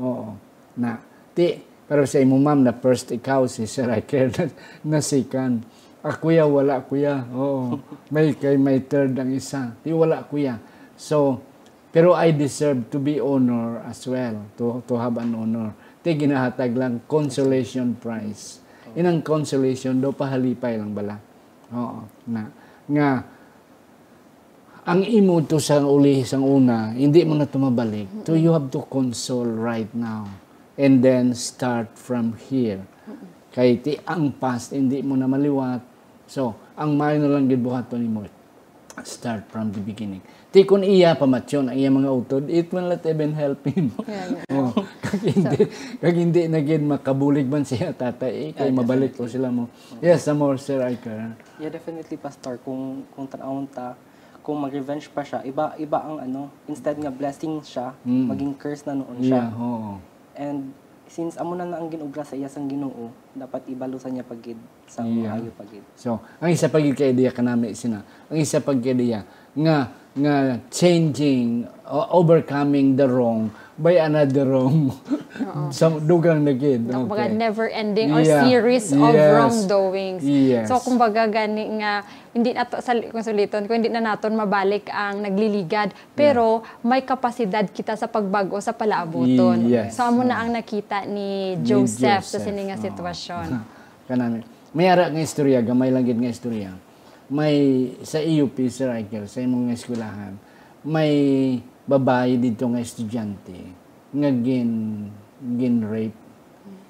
Oo. 0.00 0.32
Na, 0.80 0.96
ti, 1.36 1.60
pero 1.84 2.08
sa 2.08 2.16
imo 2.16 2.40
ma'am 2.40 2.64
na 2.64 2.72
first 2.72 3.12
ikaw 3.12 3.44
si 3.44 3.68
Sir 3.68 3.92
Iker 3.92 4.32
na, 4.32 4.44
na 4.96 4.98
second. 5.04 5.68
Ah, 6.00 6.16
kuya, 6.16 6.48
wala 6.48 6.80
kuya. 6.80 7.28
Oo. 7.36 7.76
May 8.14 8.32
kay 8.32 8.56
may 8.56 8.80
third 8.80 9.20
ang 9.20 9.36
isa. 9.36 9.76
Di 9.84 9.92
wala 9.92 10.24
kuya. 10.24 10.56
So, 10.96 11.44
pero 11.92 12.16
I 12.16 12.32
deserve 12.32 12.88
to 12.88 12.96
be 12.96 13.20
honor 13.20 13.84
as 13.84 14.08
well, 14.08 14.40
to, 14.56 14.80
to 14.88 14.96
have 14.96 15.20
an 15.20 15.36
honor. 15.36 15.76
Ti 16.00 16.16
ginahatag 16.16 16.72
lang 16.72 17.04
consolation 17.04 18.00
prize. 18.00 18.63
Inang 18.94 19.22
consolation 19.22 19.98
do 19.98 20.14
pahalipay 20.14 20.78
lang 20.78 20.94
bala. 20.94 21.18
Oo. 21.74 22.06
Na, 22.30 22.48
nga, 22.86 23.10
ang 24.84 25.00
imo 25.02 25.40
to 25.42 25.56
sa 25.58 25.80
uli 25.80 26.22
sang 26.22 26.44
una, 26.44 26.92
hindi 26.92 27.24
mo 27.24 27.34
na 27.34 27.48
tumabalik. 27.48 28.28
So 28.28 28.36
you 28.36 28.52
have 28.52 28.68
to 28.74 28.84
console 28.86 29.48
right 29.48 29.90
now. 29.96 30.28
And 30.74 31.00
then 31.02 31.38
start 31.38 31.94
from 31.94 32.34
here. 32.50 32.82
Kay 33.54 33.78
ti 33.78 33.92
ang 34.04 34.34
past, 34.34 34.74
hindi 34.74 34.98
mo 35.00 35.14
na 35.14 35.30
maliwat 35.30 35.94
So, 36.24 36.56
ang 36.74 36.96
mayo 36.96 37.20
na 37.20 37.30
lang 37.36 37.46
gibuhaton 37.46 38.00
ni 38.00 38.08
mo, 38.08 38.24
start 39.02 39.50
from 39.50 39.74
the 39.74 39.82
beginning. 39.82 40.22
Ti 40.54 40.62
kun 40.62 40.86
iya 40.86 41.18
pamatyon 41.18 41.66
ang 41.66 41.74
iya 41.74 41.90
mga 41.90 42.10
utod, 42.14 42.46
it 42.46 42.70
will 42.70 42.86
not 42.86 43.02
even 43.02 43.34
help 43.34 43.66
him. 43.66 43.90
Yeah, 44.06 44.26
yeah. 44.46 44.54
oh, 44.54 44.70
kag 45.02 45.22
hindi, 45.26 45.60
kag 45.98 46.14
hindi 46.14 46.42
na 46.46 46.62
gid 46.62 46.86
makabulig 46.86 47.50
man 47.50 47.66
siya 47.66 47.90
tatay, 47.90 48.30
eh, 48.30 48.48
kay 48.54 48.70
yeah, 48.70 48.78
mabalik 48.78 49.18
ko 49.18 49.26
sila 49.26 49.50
mo. 49.50 49.66
Yes, 49.98 50.22
some 50.22 50.38
more 50.38 50.54
Sir 50.54 50.78
Iker. 50.86 51.34
Yeah, 51.58 51.74
definitely 51.74 52.14
pastor 52.14 52.62
kung 52.62 53.02
kung 53.18 53.26
tanawon 53.26 53.66
ta 53.66 53.98
kung 54.44 54.60
mag-revenge 54.60 55.08
pa 55.08 55.24
siya, 55.24 55.40
iba 55.42 55.72
iba 55.80 55.98
ang 56.04 56.20
ano, 56.20 56.52
instead 56.68 57.00
nga 57.00 57.08
blessing 57.08 57.64
siya, 57.64 57.96
mm. 58.04 58.28
maging 58.28 58.52
curse 58.60 58.84
na 58.84 58.92
noon 58.92 59.18
siya. 59.24 59.48
Yeah, 59.48 59.56
oh. 59.56 59.96
And 60.36 60.76
since 61.14 61.38
amo 61.38 61.54
na 61.54 61.62
na 61.62 61.78
ang 61.78 61.86
ginugra 61.86 62.26
sa 62.26 62.34
iya 62.34 62.50
sang 62.50 62.66
Ginoo 62.66 63.14
dapat 63.38 63.70
ibalusan 63.70 64.18
niya 64.18 64.26
pagid 64.26 64.58
sa 64.90 65.06
yeah. 65.06 65.38
maayo 65.38 65.54
pagid 65.54 65.86
so 65.94 66.18
ang 66.42 66.50
isa 66.50 66.66
pagid 66.66 66.98
kay 66.98 67.14
idea 67.14 67.30
kanami 67.30 67.70
sina 67.78 68.02
ang 68.26 68.34
isa 68.34 68.58
pagid 68.58 68.98
nga 69.54 69.94
nga 70.14 70.62
changing 70.70 71.66
uh, 71.82 72.06
overcoming 72.14 72.94
the 72.94 73.06
wrong 73.10 73.50
by 73.74 73.98
another 73.98 74.46
wrong 74.46 74.94
sa 75.74 75.90
dugang 75.90 76.46
na 76.46 76.54
gid 76.54 76.86
okay. 76.86 76.94
kumbaga 76.94 77.26
never 77.26 77.66
ending 77.66 78.14
or 78.14 78.22
yeah. 78.22 78.46
series 78.46 78.94
yes. 78.94 79.02
of 79.02 79.12
wrongdoings 79.18 80.22
yes. 80.22 80.70
so 80.70 80.78
kumbaga 80.78 81.26
gani 81.26 81.82
nga 81.82 82.06
hindi 82.30 82.54
nato 82.54 82.78
sa 82.78 82.94
konsuliton 82.94 83.66
kung 83.66 83.82
hindi 83.82 83.90
na 83.90 83.98
naton 83.98 84.38
mabalik 84.38 84.86
ang 84.94 85.26
nagliligad 85.26 85.90
pero 86.14 86.62
yeah. 86.62 86.86
may 86.86 87.02
kapasidad 87.02 87.66
kita 87.66 87.98
sa 87.98 88.06
pagbago 88.06 88.54
sa 88.62 88.70
palaabuton 88.70 89.66
yes. 89.66 89.98
so 89.98 90.06
amo 90.06 90.22
na 90.22 90.38
ang 90.38 90.54
nakita 90.54 91.02
ni 91.10 91.58
Joseph, 91.66 92.22
ni 92.22 92.22
Joseph. 92.22 92.30
sa 92.30 92.38
sininga 92.38 92.78
sitwasyon 92.78 93.46
oh. 93.50 93.62
kanami 94.10 94.46
may 94.70 94.86
ara 94.86 95.10
nga 95.10 95.18
istorya 95.18 95.58
gamay 95.66 95.90
lang 95.90 96.06
gid 96.06 96.22
nga 96.22 96.30
istorya 96.30 96.70
may 97.32 97.88
sa 98.04 98.20
EUP 98.20 98.56
Sir 98.68 98.92
Michael 98.92 99.28
sa 99.28 99.40
imong 99.40 99.72
eskwelahan 99.72 100.36
may 100.84 101.12
babae 101.88 102.36
dito 102.36 102.68
nga 102.68 102.80
estudyante 102.80 103.56
nga 104.14 104.30
gin 104.30 104.70
gin 105.58 105.76
rape. 105.84 106.20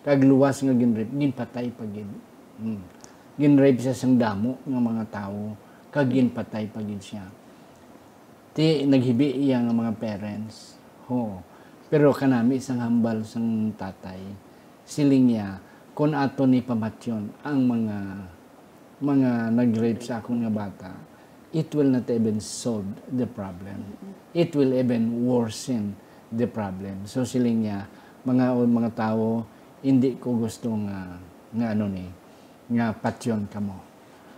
Kag 0.05 0.21
luwas 0.27 0.61
nga 0.61 0.75
gin 0.75 0.93
rape 0.95 1.13
gin 1.15 1.33
patay 1.33 1.71
pa 1.71 1.85
gid. 1.89 2.11
Hmm. 2.59 2.83
gin 3.35 3.59
rape 3.59 3.83
siya 3.83 3.95
sang 3.95 4.15
damo 4.15 4.63
nga 4.63 4.79
mga 4.79 5.05
tawo 5.11 5.59
kag 5.91 6.11
gin 6.11 6.31
patay 6.31 6.67
pa 6.71 6.83
gid 6.83 7.03
siya. 7.03 7.25
Ti 8.55 8.87
naghibi 8.87 9.43
iya 9.43 9.59
nga 9.63 9.75
mga 9.75 9.99
parents. 9.99 10.79
Ho. 11.11 11.43
Pero 11.91 12.11
kanami 12.15 12.59
isang 12.59 12.83
hambal 12.83 13.23
sang 13.23 13.71
tatay 13.75 14.23
siling 14.85 15.33
niya 15.33 15.59
kun 15.97 16.13
ato 16.13 16.45
ni 16.45 16.61
pamatyon 16.61 17.33
ang 17.41 17.59
mga 17.65 17.97
mga 19.03 19.51
nag-rape 19.51 20.03
sa 20.03 20.23
akong 20.23 20.47
nga 20.47 20.53
bata 20.53 20.93
it 21.55 21.71
will 21.71 21.87
not 21.87 22.11
even 22.11 22.43
solve 22.43 22.85
the 23.15 23.31
problem. 23.31 23.87
It 24.35 24.59
will 24.59 24.75
even 24.75 25.23
worsen 25.23 25.95
the 26.35 26.51
problem. 26.51 27.07
So 27.07 27.23
siling 27.23 27.63
niya, 27.63 27.87
mga 28.27 28.59
mga 28.59 28.91
tao, 28.99 29.47
hindi 29.79 30.19
ko 30.19 30.35
gusto 30.35 30.75
nga, 30.91 31.15
nga 31.55 31.67
ano 31.71 31.87
ni, 31.87 32.11
nga 32.75 32.91
patyon 32.91 33.47
ka 33.47 33.63
mo. 33.63 33.79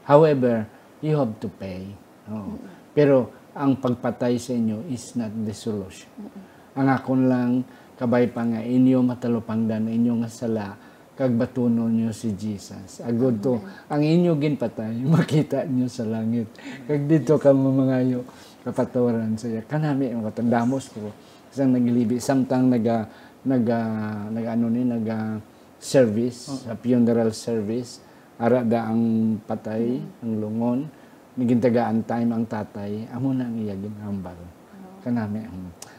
However, 0.04 0.68
you 1.00 1.16
have 1.16 1.32
to 1.40 1.48
pay. 1.48 1.88
Oh. 2.28 2.60
Pero 2.92 3.32
ang 3.56 3.80
pagpatay 3.80 4.36
sa 4.36 4.52
inyo 4.52 4.84
is 4.92 5.16
not 5.16 5.32
the 5.32 5.56
solution. 5.56 6.12
Ang 6.76 6.92
akon 6.92 7.32
lang, 7.32 7.64
kabay 7.96 8.28
pa 8.28 8.44
nga, 8.44 8.60
inyo 8.60 9.00
matalupangdan, 9.00 9.88
inyo 9.88 10.20
nga 10.20 10.28
sala, 10.28 10.76
kag 11.16 11.32
batunon 11.32 11.88
niyo 11.88 12.12
si 12.12 12.36
Jesus. 12.36 13.00
Agod 13.00 13.40
to, 13.40 13.56
ang 13.88 14.04
inyo 14.04 14.36
ginpatay, 14.36 15.00
makita 15.16 15.64
niyo 15.64 15.88
sa 15.88 16.04
langit. 16.04 16.52
Kag 16.84 17.08
dito 17.08 17.40
ka 17.40 17.56
mamangayo, 17.56 18.22
kapatawaran 18.68 19.32
sa 19.40 19.48
iya. 19.48 19.64
Kanami, 19.64 20.12
ang 20.12 20.28
katandamos 20.28 20.92
ko, 20.92 21.08
isang 21.48 21.72
naglilibi, 21.72 22.20
samtang 22.20 22.68
naga, 22.68 23.08
naga, 23.48 23.80
naga, 24.28 24.48
ano 24.52 24.68
ni, 24.68 24.84
naga, 24.84 25.40
service, 25.80 26.52
oh. 26.52 26.60
sa 26.68 26.76
funeral 26.76 27.32
service, 27.32 28.04
ara 28.36 28.60
da 28.60 28.92
ang 28.92 29.36
patay, 29.48 29.96
mm. 29.96 30.20
ang 30.20 30.32
lungon, 30.36 30.80
nagintagaan 31.40 32.04
time 32.04 32.28
ang 32.36 32.44
tatay, 32.44 33.08
amo 33.08 33.32
na 33.32 33.48
ang 33.48 33.56
iya 33.56 33.72
ginhambal. 33.72 34.36
Oh. 34.36 35.00
Kanami. 35.00 35.48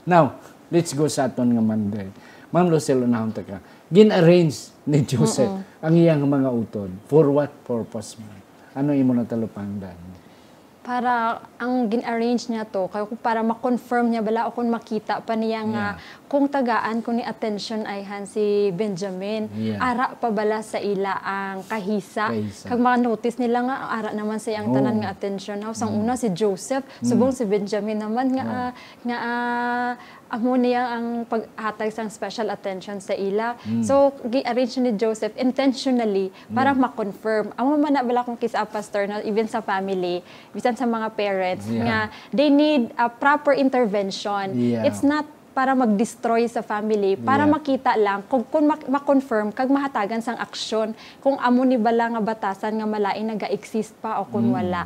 Now, 0.06 0.38
let's 0.70 0.94
go 0.94 1.10
sa 1.10 1.26
aton 1.26 1.58
nga 1.58 1.64
Monday. 1.66 2.06
Ma'am 2.54 2.70
Lucille, 2.70 3.02
unahon 3.02 3.34
ta 3.34 3.42
ka 3.42 3.58
gin-arrange 3.91 4.72
ni 4.88 5.03
Joseph 5.03 5.51
Mm-mm. 5.51 5.84
ang 5.84 5.94
iyang 5.96 6.24
mga 6.24 6.50
utod. 6.51 6.89
For 7.08 7.27
what 7.32 7.51
purpose 7.63 8.20
man? 8.20 8.39
Ano 8.77 8.94
imo 8.94 9.15
na 9.15 9.25
talupangdan? 9.25 10.17
para 10.88 11.44
ang 11.60 11.91
gin-arrange 11.91 12.48
niya 12.48 12.63
to 12.63 12.88
kay 12.88 13.03
para 13.20 13.44
ma-confirm 13.44 14.08
niya 14.08 14.24
bala 14.24 14.48
o 14.48 14.56
kung 14.56 14.72
makita 14.72 15.20
pa 15.20 15.36
niya 15.36 15.67
nga 15.67 16.00
yeah. 16.00 16.25
kung 16.32 16.48
tagaan 16.48 17.03
ko 17.03 17.12
ni 17.12 17.27
attention 17.27 17.84
ay 17.84 18.08
han 18.08 18.24
si 18.24 18.72
Benjamin 18.72 19.51
yeah. 19.51 19.84
ara 19.84 20.15
pa 20.15 20.32
bala 20.32 20.63
sa 20.63 20.79
ila 20.79 21.20
ang 21.20 21.67
kahisa, 21.67 22.32
kahisa. 22.32 22.72
kag 22.72 22.79
mga 22.79 23.03
notice 23.03 23.36
nila 23.36 23.67
nga 23.67 23.75
ara 24.00 24.15
naman 24.15 24.39
sa 24.39 24.56
iyang 24.56 24.72
oh. 24.72 24.79
tanan 24.79 25.03
nga 25.03 25.12
attention 25.12 25.60
house 25.60 25.84
ang 25.84 25.91
mm. 25.91 26.01
una 26.08 26.15
si 26.15 26.32
Joseph 26.32 26.88
mm. 26.88 27.03
subong 27.03 27.36
si 27.36 27.44
Benjamin 27.44 28.00
naman 28.00 28.32
nga 28.32 28.46
uh, 28.48 28.72
nga 29.03 29.17
uh, 29.20 29.91
amo 30.28 30.54
niya 30.60 31.00
ang 31.00 31.24
paghatag 31.28 31.92
sang 31.92 32.12
special 32.12 32.52
attention 32.52 33.00
sa 33.00 33.16
ila. 33.16 33.56
Mm. 33.64 33.84
So, 33.84 34.12
gi-arrange 34.28 34.80
ni 34.84 34.92
Joseph 35.00 35.34
intentionally 35.40 36.32
para 36.52 36.76
mm. 36.76 36.80
ma-confirm. 36.80 37.56
Amo 37.56 37.80
man 37.80 37.96
na 37.96 38.04
bala 38.04 38.28
kung 38.28 38.40
kisa 38.40 38.64
pastor 38.68 39.08
na 39.08 39.24
even 39.24 39.48
sa 39.48 39.64
family, 39.64 40.22
bisan 40.52 40.76
sa 40.76 40.86
mga 40.88 41.08
parents 41.16 41.66
yeah. 41.68 41.84
nga 41.84 41.98
they 42.36 42.52
need 42.52 42.92
a 43.00 43.08
proper 43.08 43.56
intervention. 43.56 44.56
Yeah. 44.56 44.88
It's 44.88 45.02
not 45.02 45.26
para 45.58 45.74
mag-destroy 45.74 46.46
sa 46.46 46.62
family, 46.62 47.18
para 47.18 47.50
yeah. 47.50 47.50
makita 47.50 47.92
lang 47.98 48.22
kung, 48.30 48.46
kung 48.46 48.70
ma-confirm 48.70 49.50
kag 49.50 49.74
mahatagan 49.74 50.22
sang 50.22 50.38
aksyon 50.38 50.94
kung 51.18 51.34
amo 51.42 51.66
ni 51.66 51.82
bala 51.82 52.14
nga 52.14 52.22
batasan 52.22 52.78
nga 52.78 52.86
malain 52.86 53.26
naga-exist 53.26 53.98
pa 53.98 54.22
o 54.22 54.30
kung 54.30 54.54
mm. 54.54 54.54
wala. 54.54 54.86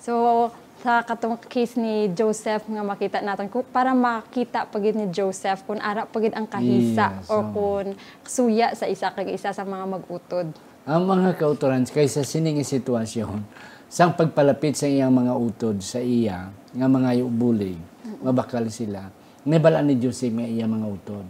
So, 0.00 0.48
sa 0.86 1.02
katong 1.02 1.34
case 1.50 1.74
ni 1.74 2.14
Joseph 2.14 2.70
nga 2.70 2.86
makita 2.86 3.18
natin 3.18 3.50
ko 3.50 3.66
para 3.66 3.90
makita 3.90 4.70
pagid 4.70 4.94
ni 4.94 5.10
Joseph 5.10 5.66
kung 5.66 5.82
ara 5.82 6.06
pagid 6.06 6.30
ang 6.38 6.46
kahisa 6.46 7.10
yes, 7.10 7.26
o 7.26 7.42
kung 7.50 7.98
suya 8.22 8.70
sa 8.70 8.86
isa 8.86 9.10
kag 9.10 9.26
isa 9.26 9.50
sa 9.50 9.66
mga 9.66 9.82
magutod. 9.82 10.46
Ang 10.86 11.02
mga 11.10 11.34
kautoran 11.42 11.82
kaysa 11.82 12.22
sining 12.22 12.62
sitwasyon 12.62 13.42
sang 13.90 14.14
pagpalapit 14.14 14.78
sa 14.78 14.86
iyang 14.86 15.10
mga 15.10 15.34
utod 15.34 15.82
sa 15.82 15.98
iya 15.98 16.54
nga 16.70 16.86
mga 16.86 17.18
yubulig 17.18 17.82
mabakal 18.22 18.70
sila. 18.70 19.10
Nibala 19.42 19.82
ni 19.82 19.98
Joseph 19.98 20.38
nga 20.38 20.46
iya 20.46 20.70
mga 20.70 20.86
utod. 20.86 21.26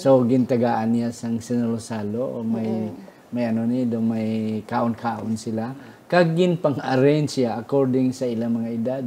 So 0.00 0.24
gintagaan 0.24 0.96
niya 0.96 1.12
sang 1.12 1.44
sinulosalo 1.44 2.24
o 2.24 2.36
may 2.40 2.88
may 3.36 3.52
ano 3.52 3.68
ni 3.68 3.84
do 3.84 4.00
may 4.00 4.64
kaon-kaon 4.64 5.36
sila 5.36 5.76
kag 6.14 6.30
gin 6.38 6.54
pang-arrange 6.54 7.42
siya 7.42 7.58
according 7.58 8.14
sa 8.14 8.30
ilang 8.30 8.62
mga 8.62 8.68
edad. 8.70 9.02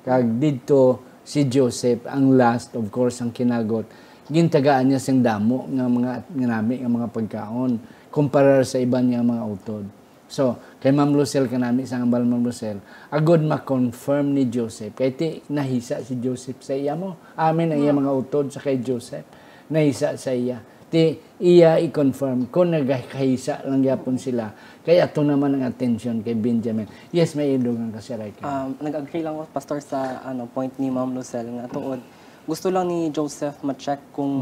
Kag 0.00 0.40
didto 0.40 1.04
si 1.20 1.44
Joseph 1.44 2.08
ang 2.08 2.32
last 2.32 2.72
of 2.80 2.88
course 2.88 3.20
ang 3.20 3.28
kinagot. 3.28 3.84
Gintagaan 4.24 4.88
niya 4.88 4.96
sing 4.96 5.20
damo 5.20 5.68
nga 5.68 5.84
mga 5.84 6.12
nga 6.24 6.48
nami 6.48 6.80
nga 6.80 6.88
mga 6.88 7.08
pagkaon 7.12 7.72
kumpara 8.08 8.64
sa 8.64 8.80
iban 8.80 9.04
nga 9.12 9.20
mga 9.20 9.44
utod. 9.44 9.84
So, 10.30 10.56
kay 10.80 10.96
Ma'am 10.96 11.12
Lucel 11.12 11.44
kanami 11.44 11.84
sa 11.84 12.00
ambal 12.00 12.24
Ma'am 12.24 12.40
Lucel 12.40 12.80
agod 13.12 13.44
ma-confirm 13.44 14.32
ni 14.32 14.48
Joseph. 14.48 14.96
Kay 14.96 15.10
ti 15.12 15.44
nahisa 15.52 16.00
si 16.00 16.16
Joseph 16.24 16.64
sa 16.64 16.72
iya 16.72 16.96
mo. 16.96 17.20
Amin 17.36 17.68
ang 17.68 17.84
iya 17.84 17.92
mga 17.92 18.16
utod 18.16 18.48
sa 18.48 18.64
kay 18.64 18.80
Joseph. 18.80 19.28
Nahisa 19.68 20.16
sa 20.16 20.32
iya 20.32 20.64
ti 20.90 21.22
iya 21.38 21.78
i-confirm 21.78 22.50
kung 22.50 22.74
nagkahisa 22.74 23.62
lang 23.64 23.86
yapon 23.86 24.18
sila 24.18 24.50
kaya 24.82 25.06
ito 25.06 25.22
naman 25.22 25.54
ang 25.54 25.70
attention 25.70 26.18
kay 26.20 26.34
Benjamin 26.34 26.90
yes 27.14 27.38
may 27.38 27.54
idugang 27.54 27.94
kasi 27.94 28.18
right 28.18 28.34
Um, 28.40 28.74
nag-agree 28.82 29.22
lang 29.22 29.38
ako, 29.38 29.46
Pastor, 29.54 29.78
sa 29.78 30.24
ano 30.26 30.48
point 30.50 30.72
ni 30.80 30.90
Ma'am 30.90 31.14
Lucel 31.14 31.46
nga 31.46 31.70
tuod. 31.70 32.02
Gusto 32.48 32.66
lang 32.66 32.90
ni 32.90 33.12
Joseph 33.14 33.62
ma-check 33.62 34.00
kung 34.10 34.32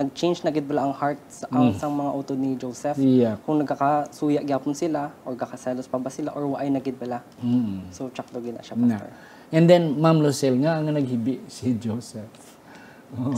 nag-change 0.00 0.42
na 0.42 0.50
gid 0.50 0.66
ang 0.72 0.90
heart 0.90 1.20
sa, 1.30 1.46
ang 1.52 1.70
sang 1.78 1.94
mga 1.94 2.10
utod 2.16 2.38
ni 2.40 2.58
Joseph. 2.58 2.98
Yeah. 2.98 3.38
Kung 3.46 3.62
nagkakasuya 3.62 4.42
gyapon 4.42 4.74
sila 4.74 5.14
or 5.22 5.38
kakaselos 5.38 5.86
pa 5.86 6.00
ba 6.00 6.10
sila 6.10 6.34
or 6.34 6.58
waay 6.58 6.72
na 6.72 6.82
gid 6.82 6.98
bala. 6.98 7.22
Mm. 7.38 7.92
So 7.94 8.10
check 8.10 8.26
do 8.34 8.42
gid 8.42 8.56
na 8.56 8.64
siya, 8.66 8.74
Na. 8.74 8.98
Pastor. 8.98 9.12
And 9.54 9.70
then, 9.70 9.94
Ma'am 10.00 10.18
Lucille 10.18 10.58
nga 10.58 10.82
ang 10.82 10.90
naghibi 10.90 11.44
si 11.46 11.76
Joseph. 11.78 12.55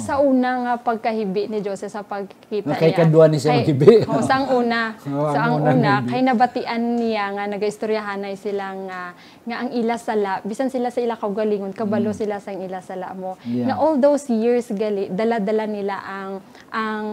Sa 0.00 0.16
una 0.18 0.50
nga 0.58 0.72
pagkahibi 0.76 1.46
ni 1.46 1.60
Joseph 1.60 1.88
sa 1.88 2.00
pagkita 2.00 2.66
Nga 2.66 2.76
kay 2.76 2.88
niya. 2.88 2.98
kadwa 2.98 3.24
ni 3.24 3.36
siya 3.36 3.52
Kay- 3.52 3.60
maghibi. 3.62 3.94
Oo, 4.08 4.20
sa 4.20 4.34
ang 4.36 4.48
una. 4.50 4.96
Oo, 4.98 5.28
sa 5.28 5.38
ang 5.38 5.52
ang 5.52 5.54
una 5.60 5.70
una, 5.70 5.92
kay 6.02 6.20
nabatian 6.20 6.96
niya 6.96 7.24
nga 7.30 7.44
nagaistoryahanay 7.46 8.34
sila 8.34 8.64
nga 8.82 9.00
nga 9.44 9.56
ang 9.58 9.70
ila 9.70 9.94
sala, 9.94 10.40
bisan 10.42 10.66
sila 10.66 10.88
sa 10.88 10.98
ila 10.98 11.14
kaugalingon, 11.14 11.70
kabalo 11.70 12.10
sila 12.12 12.36
sa 12.36 12.50
ila 12.50 12.80
sala 12.80 13.12
mo. 13.12 13.36
Mm. 13.38 13.52
Yeah. 13.54 13.66
Na 13.66 13.74
all 13.76 13.96
those 13.96 14.24
years 14.26 14.66
gali, 14.70 15.08
dala-dala 15.08 15.64
nila 15.64 16.00
ang 16.00 16.40
ang 16.68 17.06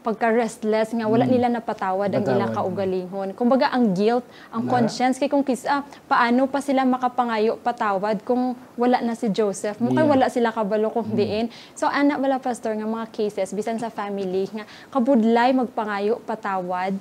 pagka-restless 0.00 0.92
nga 0.92 1.04
wala 1.04 1.24
nila 1.24 1.48
napatawad 1.48 2.08
ang 2.10 2.24
ila 2.26 2.48
kaugalingon. 2.48 3.32
Kumbaga 3.32 3.68
ang 3.68 3.92
guilt, 3.92 4.24
ang 4.48 4.64
Na. 4.64 4.70
conscience 4.70 5.16
kay 5.16 5.28
kung 5.28 5.40
kisa 5.42 5.80
paano 6.04 6.44
pa 6.44 6.58
sila 6.58 6.82
makapangayo 6.82 7.56
patawad 7.56 8.20
kung 8.22 8.56
wala 8.74 9.00
na 9.00 9.12
si 9.12 9.28
Joseph. 9.28 9.76
Mukhang 9.78 9.98
Yeah. 10.00 10.12
wala 10.16 10.26
sila 10.26 10.48
kabalo 10.48 10.88
kung 10.88 11.04
diin. 11.10 11.48
So 11.72 11.89
ana 11.90 12.16
wala 12.16 12.38
pastor 12.38 12.72
nga 12.72 12.86
mga 12.86 13.10
cases 13.10 13.50
bisan 13.50 13.76
sa 13.76 13.90
family 13.90 14.46
nga 14.48 14.64
kabudlay 14.88 15.50
magpangayo 15.52 16.22
patawad 16.24 16.94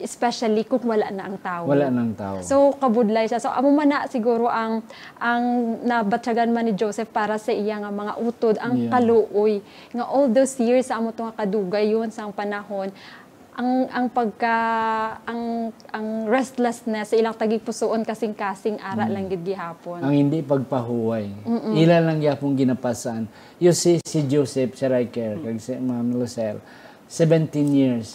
especially 0.00 0.64
kung 0.64 0.80
wala 0.88 1.12
na 1.12 1.28
ang 1.28 1.36
tao. 1.38 1.68
Wala 1.68 1.92
nang 1.92 2.16
tao. 2.16 2.40
So 2.40 2.72
kabudlay 2.80 3.28
siya. 3.28 3.36
So 3.38 3.52
amo 3.52 3.68
man 3.68 3.92
na 3.92 4.08
siguro 4.08 4.48
ang 4.48 4.80
ang 5.20 5.44
nabatyagan 5.84 6.48
man 6.50 6.66
ni 6.66 6.72
Joseph 6.72 7.12
para 7.12 7.36
sa 7.36 7.52
iya 7.52 7.76
nga 7.78 7.92
mga 7.92 8.16
utod 8.16 8.56
ang 8.56 8.72
Yeah. 8.80 8.88
kaluoy 8.88 9.60
nga 9.92 10.08
all 10.08 10.32
those 10.32 10.56
years 10.56 10.88
sa 10.88 10.96
amo 10.96 11.12
to 11.12 11.20
nga 11.20 11.44
kadugay 11.44 11.92
yun 11.92 12.08
sa 12.08 12.24
panahon 12.32 12.88
ang 13.60 13.92
ang 13.92 14.06
pagka 14.08 14.56
ang 15.28 15.68
ang 15.92 16.24
restlessness 16.24 17.12
sa 17.12 17.16
ilang 17.20 17.36
tagigpusoon 17.36 18.08
kasing-kasing 18.08 18.80
ara 18.80 19.04
lang 19.04 19.28
gid 19.28 19.44
gihapon. 19.44 20.00
Mm. 20.00 20.04
ang 20.08 20.14
hindi 20.16 20.38
pagpahuway. 20.40 21.44
Ila 21.76 22.00
lang 22.00 22.24
yapong 22.24 22.56
ginapasan. 22.56 23.28
You 23.60 23.76
see, 23.76 24.00
si 24.00 24.24
Joseph, 24.24 24.80
si 24.80 24.88
Riker, 24.88 25.44
kag 25.44 25.60
si 25.60 25.76
Ma'am 25.76 26.08
Lucelle, 26.16 26.64
17 27.04 27.52
years 27.76 28.08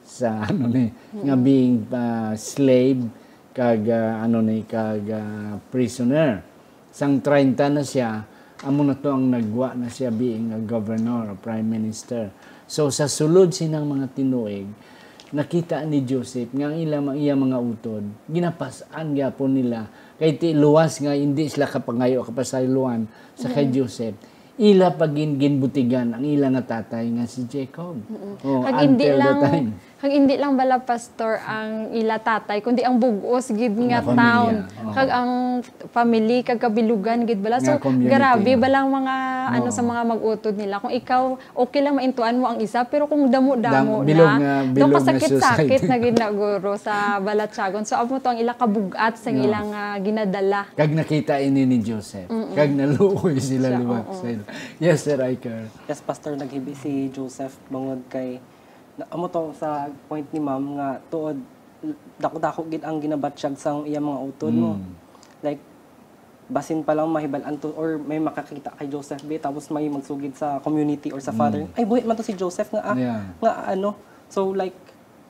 sa 0.00 0.40
ano 0.48 0.64
ni, 0.64 0.88
nga 1.12 1.36
being 1.36 1.84
uh, 1.92 2.32
slave, 2.32 3.04
kag 3.52 3.84
uh, 3.84 4.24
ano 4.24 4.40
ni, 4.40 4.64
kag 4.64 5.04
uh, 5.12 5.60
prisoner. 5.68 6.40
Sang 6.88 7.20
30 7.20 7.52
na 7.68 7.84
siya, 7.84 8.24
amo 8.64 8.80
na 8.80 8.96
to 8.96 9.12
ang 9.12 9.28
nagwa 9.28 9.76
na 9.76 9.92
siya 9.92 10.08
being 10.08 10.56
a 10.56 10.60
governor 10.64 11.28
or 11.28 11.36
prime 11.36 11.68
minister. 11.68 12.32
So 12.66 12.90
sa 12.90 13.06
sulod 13.06 13.54
sinang 13.54 13.86
mga 13.86 14.10
tinuig, 14.14 14.66
nakita 15.34 15.82
ni 15.82 16.06
Joseph 16.06 16.54
nga 16.54 16.70
ang 16.70 16.78
ilang 16.78 17.14
iya 17.18 17.34
mga 17.34 17.58
utod 17.58 18.02
ginapasan 18.30 19.14
gyapon 19.14 19.58
nila. 19.58 19.90
Kay 20.18 20.38
ti 20.38 20.54
luwas 20.54 21.02
nga 21.02 21.14
hindi 21.14 21.50
sila 21.50 21.66
kapangayo 21.66 22.22
kapasayloan 22.26 23.06
sa 23.34 23.50
kay 23.50 23.70
Joseph. 23.70 24.14
Ila 24.56 24.94
pagin 24.96 25.36
ginbutigan 25.36 26.16
ang 26.16 26.24
ila 26.24 26.48
nga 26.56 26.80
tatay 26.80 27.12
nga 27.12 27.28
si 27.28 27.44
Jacob. 27.44 28.00
Oh, 28.40 28.64
Kag 28.64 28.88
hindi 28.88 29.04
until 29.04 29.18
the 29.18 29.20
lang 29.20 29.38
time 29.42 29.68
kag 30.06 30.14
hindi 30.14 30.38
lang 30.38 30.54
bala 30.54 30.78
pastor 30.78 31.42
ang 31.42 31.90
ila 31.90 32.14
tatay 32.16 32.62
kundi 32.62 32.86
ang 32.86 32.94
bugos 32.94 33.50
gid 33.50 33.74
nga 33.74 33.98
town. 33.98 34.70
kag 34.94 35.10
ang 35.10 35.30
family 35.90 36.40
kag 36.40 36.62
kabilugan 36.62 37.26
gid 37.26 37.42
bala. 37.42 37.58
So 37.58 37.74
Nga 37.74 37.82
community. 37.82 38.06
grabe 38.08 38.52
balang 38.54 38.86
mga 38.88 39.14
ano 39.50 39.68
sa 39.68 39.82
mga 39.82 40.02
mag-utod 40.06 40.54
nila. 40.54 40.78
Kung 40.78 40.94
ikaw 40.94 41.22
okay 41.52 41.82
lang 41.82 41.98
maintuan 41.98 42.38
mo 42.38 42.46
ang 42.46 42.62
isa 42.62 42.86
pero 42.86 43.04
kung 43.04 43.26
damo-damo 43.26 43.98
Dam- 43.98 44.06
bilog 44.06 44.30
na 44.30 44.38
nga- 44.38 44.62
bilog 44.70 45.02
sakit-sakit 45.02 45.42
society. 45.74 45.90
na 45.90 45.96
gid 45.98 46.14
na 46.14 46.28
guro 46.30 46.78
sa 46.78 46.94
balatsagon 47.18 47.82
so 47.82 47.98
amo 47.98 48.22
to 48.22 48.28
ang 48.28 48.38
ila 48.38 48.54
kabugat 48.54 49.18
sa 49.18 49.28
ilang 49.28 49.74
ah, 49.74 49.98
ginadala. 49.98 50.70
Kag 50.72 50.94
nakita 50.94 51.36
ini 51.36 51.66
ni 51.66 51.82
Joseph. 51.82 52.30
Kag 52.54 52.70
naluoy 52.70 53.42
sila 53.42 53.74
Siya, 53.74 53.82
oo. 53.82 54.14
ilo. 54.14 54.44
yes 54.78 55.02
sir 55.02 55.18
Iker. 55.18 55.66
Yes, 55.84 55.98
Pastor, 55.98 56.36
naghibi 56.36 56.70
si 56.72 57.10
Joseph 57.10 57.58
bangod 57.66 58.06
kay 58.06 58.36
na, 58.36 58.55
amo 59.12 59.28
to 59.28 59.52
sa 59.56 59.92
point 60.08 60.24
ni 60.32 60.40
Ma'am 60.40 60.80
nga 60.80 60.88
tuod 61.12 61.36
dako-dako 62.16 62.66
gid 62.72 62.82
ang 62.82 62.98
ginabatsyag 62.98 63.54
sang 63.60 63.84
iya 63.84 64.00
mga 64.00 64.20
utod 64.24 64.54
mo. 64.56 64.80
Mm. 64.80 64.92
Like 65.44 65.60
basin 66.46 66.80
pa 66.80 66.94
lang 66.94 67.10
mahibal-an 67.10 67.58
to 67.58 67.74
or 67.74 67.98
may 68.00 68.16
makakita 68.22 68.72
kay 68.78 68.86
Joseph 68.88 69.20
be 69.26 69.36
tapos 69.36 69.68
may 69.68 69.90
magsugid 69.90 70.32
sa 70.38 70.62
community 70.64 71.12
or 71.12 71.20
sa 71.20 71.34
father. 71.34 71.68
Ay 71.76 71.84
buhit 71.84 72.06
man 72.08 72.16
to 72.16 72.24
si 72.24 72.32
Joseph 72.32 72.72
nga 72.72 72.82
ah, 72.82 72.96
Mm. 72.96 73.02
Yeah. 73.04 73.20
nga 73.44 73.52
ano. 73.76 73.98
So 74.32 74.54
like 74.56 74.74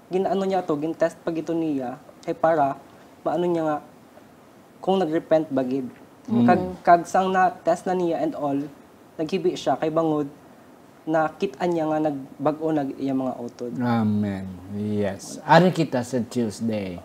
ginaano 0.06 0.46
niya 0.46 0.62
to, 0.62 0.78
gin-test 0.78 1.18
pag 1.26 1.34
ito 1.34 1.50
niya 1.50 1.98
kay 2.22 2.34
para 2.34 2.78
maano 3.26 3.42
niya 3.42 3.62
nga 3.66 3.78
kung 4.78 5.02
nag-repent 5.02 5.50
ba 5.50 5.66
gid. 5.66 5.90
Kag 6.26 6.62
kag 6.82 7.02
sang 7.06 7.34
na 7.34 7.50
test 7.50 7.86
na 7.86 7.94
niya 7.94 8.22
and 8.22 8.34
all, 8.38 8.58
naghibi 9.18 9.58
siya 9.58 9.74
kay 9.78 9.90
bangod 9.90 10.30
na 11.06 11.30
kitaan 11.30 11.70
niya 11.70 11.86
nga 11.86 12.10
nagbag-o 12.10 12.68
nag 12.74 12.90
iya 12.98 13.14
mga 13.14 13.34
utod. 13.38 13.72
Amen. 13.78 14.44
Yes. 14.74 15.38
Ari 15.46 15.70
kita 15.70 16.02
sa 16.02 16.18
Tuesday. 16.26 16.98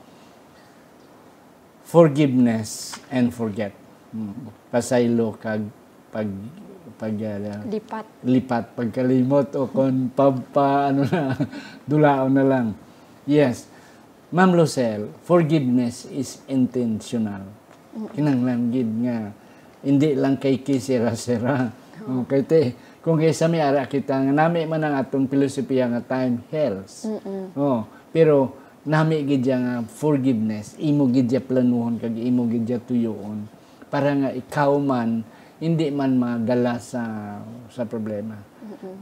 Forgiveness 1.85 2.97
and 3.13 3.29
forget. 3.29 3.77
Pasaylo 4.73 5.37
kag 5.37 5.61
pag 6.09 6.27
pag 6.97 7.13
uh, 7.17 7.61
lipat 7.65 8.05
lipat 8.25 8.65
pagkalimot 8.77 9.49
o 9.57 9.65
kon 9.69 10.09
pa, 10.13 10.29
pa 10.33 10.89
ano 10.89 11.05
na 11.05 11.37
dulaon 11.89 12.33
na 12.33 12.43
lang. 12.43 12.67
Yes. 13.29 13.69
Ma'am 14.33 14.55
Lucelle, 14.57 15.13
forgiveness 15.27 16.09
is 16.09 16.41
intentional. 16.49 17.45
Kinanglan 18.15 18.71
gid 18.73 18.89
nga 19.05 19.29
hindi 19.85 20.15
lang 20.17 20.41
kay 20.41 20.61
kisira-sira. 20.61 21.69
Okay 22.25 22.41
te. 22.45 22.61
Kung 23.01 23.17
kaysa 23.17 23.49
may 23.49 23.65
ara 23.65 23.89
kita 23.89 24.13
nga 24.13 24.29
nami 24.29 24.69
man 24.69 24.85
ang 24.85 24.93
atong 25.01 25.25
filosofiya 25.25 25.89
nga 25.89 26.05
time 26.05 26.45
heals. 26.53 27.09
Oh, 27.57 27.81
pero 28.13 28.53
nami 28.85 29.25
gid 29.25 29.49
nga 29.49 29.81
forgiveness, 29.89 30.77
imo 30.77 31.09
gid 31.09 31.25
siya 31.25 31.41
planuhon 31.41 31.97
kag 31.97 32.13
imo 32.13 32.45
gid 32.45 32.69
siya 32.69 32.77
tuyoon 32.77 33.49
para 33.89 34.13
nga 34.13 34.29
ikaw 34.29 34.77
man 34.77 35.25
hindi 35.57 35.89
man 35.89 36.13
madala 36.17 36.77
sa 36.77 37.01
sa 37.73 37.89
problema. 37.89 38.37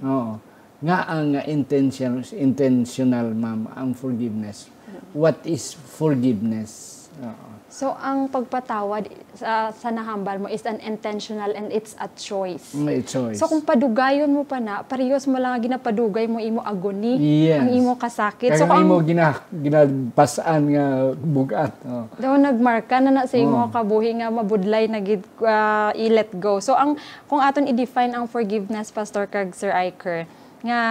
Oo. 0.03 0.39
Nga 0.79 0.97
ang 1.12 1.35
intentional 1.43 2.23
intentional 2.39 3.35
ma'am 3.35 3.67
ang 3.75 3.91
forgiveness. 3.91 4.71
What 5.12 5.43
is 5.43 5.75
forgiveness? 5.75 6.71
Oo. 7.19 7.58
So, 7.69 7.93
ang 7.93 8.25
pagpatawad 8.34 9.05
sa, 9.38 9.69
sa 9.69 9.93
nahambal 9.93 10.41
mo 10.41 10.47
is 10.49 10.65
an 10.65 10.82
intentional 10.82 11.53
and 11.53 11.69
it's 11.69 11.93
a 12.01 12.10
choice. 12.17 12.73
May 12.73 13.05
choice. 13.05 13.38
So, 13.38 13.45
kung 13.45 13.62
padugayon 13.62 14.25
mo 14.25 14.41
pa 14.41 14.58
na, 14.58 14.82
parehas 14.82 15.29
mo 15.29 15.38
lang 15.38 15.53
ang 15.53 15.62
ginapadugay 15.62 16.25
mo 16.25 16.41
imo 16.41 16.65
agony, 16.65 17.21
Yes. 17.45 17.62
ang 17.62 17.69
imo 17.69 17.93
kasakit. 17.93 18.58
Kaya 18.58 18.60
so, 18.60 18.65
ang 18.65 18.89
imo 18.89 18.97
gina 19.05 19.38
ginapasaan 19.53 20.62
nga 20.73 20.86
bugat. 21.13 21.73
Oh. 21.86 22.10
daw 22.17 22.34
nagmarka 22.36 22.97
na 22.97 23.13
na 23.13 23.23
sa 23.29 23.38
imo 23.38 23.65
Oh. 23.65 23.69
kabuhi 23.69 24.17
nga 24.17 24.34
mabudlay 24.34 24.89
na 24.89 24.97
gid 24.97 25.21
ah, 25.45 25.93
i-let 25.93 26.34
go. 26.41 26.58
So, 26.58 26.73
ang 26.73 26.97
kung 27.29 27.38
aton 27.38 27.69
i-define 27.69 28.17
ang 28.17 28.25
forgiveness, 28.25 28.89
Pastor 28.89 29.29
Kag 29.29 29.53
Sir 29.53 29.69
Iker, 29.69 30.25
nga 30.65 30.82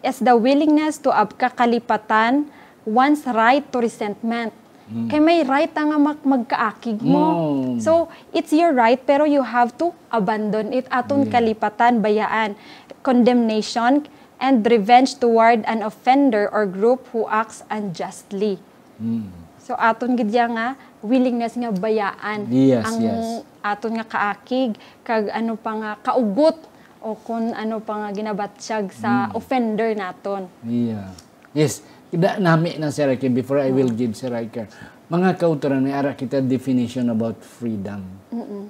is 0.00 0.16
the 0.16 0.32
willingness 0.32 0.96
to 0.96 1.12
abka 1.12 1.52
kalipatan 1.52 2.48
one's 2.88 3.28
right 3.28 3.68
to 3.68 3.84
resentment. 3.84 4.56
Kay 4.90 5.18
may 5.18 5.46
right 5.46 5.70
ta 5.70 5.86
nga 5.86 5.96
mag- 5.96 6.26
magkaakig 6.26 6.98
mo. 6.98 7.26
Mm. 7.30 7.78
So, 7.78 8.10
it's 8.30 8.50
your 8.50 8.74
right 8.74 8.98
pero 8.98 9.22
you 9.22 9.40
have 9.40 9.70
to 9.78 9.94
abandon 10.10 10.74
it. 10.74 10.90
Aton 10.90 11.30
kalipatan, 11.30 12.02
bayaan, 12.02 12.58
condemnation, 13.00 14.02
and 14.36 14.64
revenge 14.64 15.14
toward 15.16 15.62
an 15.64 15.82
offender 15.82 16.48
or 16.48 16.64
group 16.64 17.06
who 17.12 17.28
acts 17.28 17.62
unjustly. 17.68 18.58
Mm. 18.96 19.28
So, 19.60 19.76
aton 19.76 20.16
gid 20.16 20.32
ya 20.32 20.48
nga 20.48 20.74
willingness 21.00 21.54
nga 21.54 21.70
bayaan 21.70 22.48
Yes, 22.50 22.82
ang 22.82 22.96
yes. 22.98 23.24
aton 23.62 23.94
nga 23.94 24.04
kaakig 24.04 24.74
kag 25.00 25.30
ano 25.30 25.54
pa 25.54 25.72
nga 25.72 25.90
kaugot 26.02 26.58
o 26.98 27.14
kung 27.14 27.54
ano 27.54 27.78
pa 27.78 27.96
nga 27.96 28.08
ginabatsyag 28.10 28.90
sa 28.90 29.28
Mm. 29.28 29.38
offender 29.38 29.90
naton. 29.94 30.50
Yeah. 30.64 31.14
Yes. 31.52 31.84
Da, 32.10 32.42
nami 32.42 32.74
na 32.74 32.90
Sir 32.90 33.06
Riker, 33.14 33.30
before 33.30 33.62
I 33.62 33.70
will 33.70 33.94
give 33.94 34.18
Sir 34.18 34.34
Riker, 34.34 34.66
Mga 35.10 35.42
kauturan, 35.42 35.82
may 35.82 35.90
ara 35.90 36.14
kita 36.14 36.38
definition 36.38 37.10
about 37.10 37.42
freedom. 37.42 38.06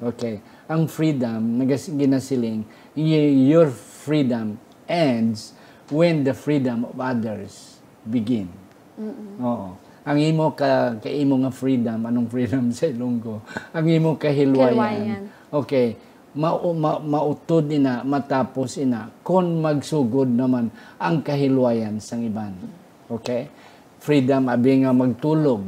Okay. 0.00 0.40
Ang 0.72 0.88
freedom, 0.88 1.60
ginasiling, 1.68 2.64
your 2.96 3.68
freedom 3.68 4.56
ends 4.88 5.52
when 5.92 6.24
the 6.24 6.32
freedom 6.32 6.88
of 6.88 6.96
others 6.96 7.76
begin. 8.08 8.48
Oo. 9.36 9.76
Ang 10.00 10.16
imo 10.16 10.56
ka 10.56 10.96
ka 10.96 11.12
imo 11.12 11.44
nga 11.44 11.52
freedom, 11.52 12.08
anong 12.08 12.32
freedom 12.32 12.72
sa 12.76 12.88
Ilonggo? 12.88 13.44
Ang 13.76 13.86
imo 14.00 14.16
kahilwayan. 14.16 14.80
Kahilwayan. 14.80 15.22
Okay. 15.52 16.00
Ma, 16.32 16.56
ma, 16.56 16.96
mautod 17.04 17.68
ina, 17.68 18.00
matapos 18.00 18.80
ina, 18.80 19.12
kon 19.20 19.60
magsugod 19.60 20.32
naman 20.32 20.72
ang 20.96 21.20
kahilwayan 21.20 22.00
sang 22.00 22.24
iban. 22.24 22.79
Okay? 23.10 23.50
Freedom, 24.00 24.48
abi 24.48 24.86
nga 24.86 24.94
magtulog. 24.94 25.60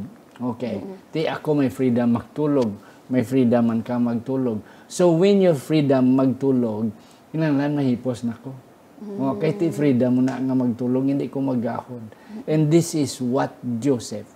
Okay. 0.42 0.80
Di 1.12 1.28
ako 1.28 1.62
may 1.62 1.70
freedom 1.70 2.16
magtulog. 2.16 2.70
May 3.12 3.22
freedom 3.28 3.68
man 3.68 3.84
ka 3.84 4.00
magtulog. 4.00 4.64
So 4.88 5.12
when 5.12 5.44
your 5.44 5.58
freedom 5.58 6.16
magtulog, 6.16 6.88
kinahanglan 7.28 7.76
mahipos 7.76 8.24
na 8.24 8.32
ko. 8.40 8.56
Okay, 9.02 9.58
ti 9.58 9.66
freedom 9.74 10.16
mo 10.16 10.20
na 10.22 10.38
nga 10.38 10.54
magtulog, 10.54 11.04
hindi 11.04 11.26
ko 11.26 11.42
magahon. 11.42 12.06
And 12.46 12.70
this 12.70 12.94
is 12.94 13.18
what 13.18 13.52
Joseph 13.82 14.30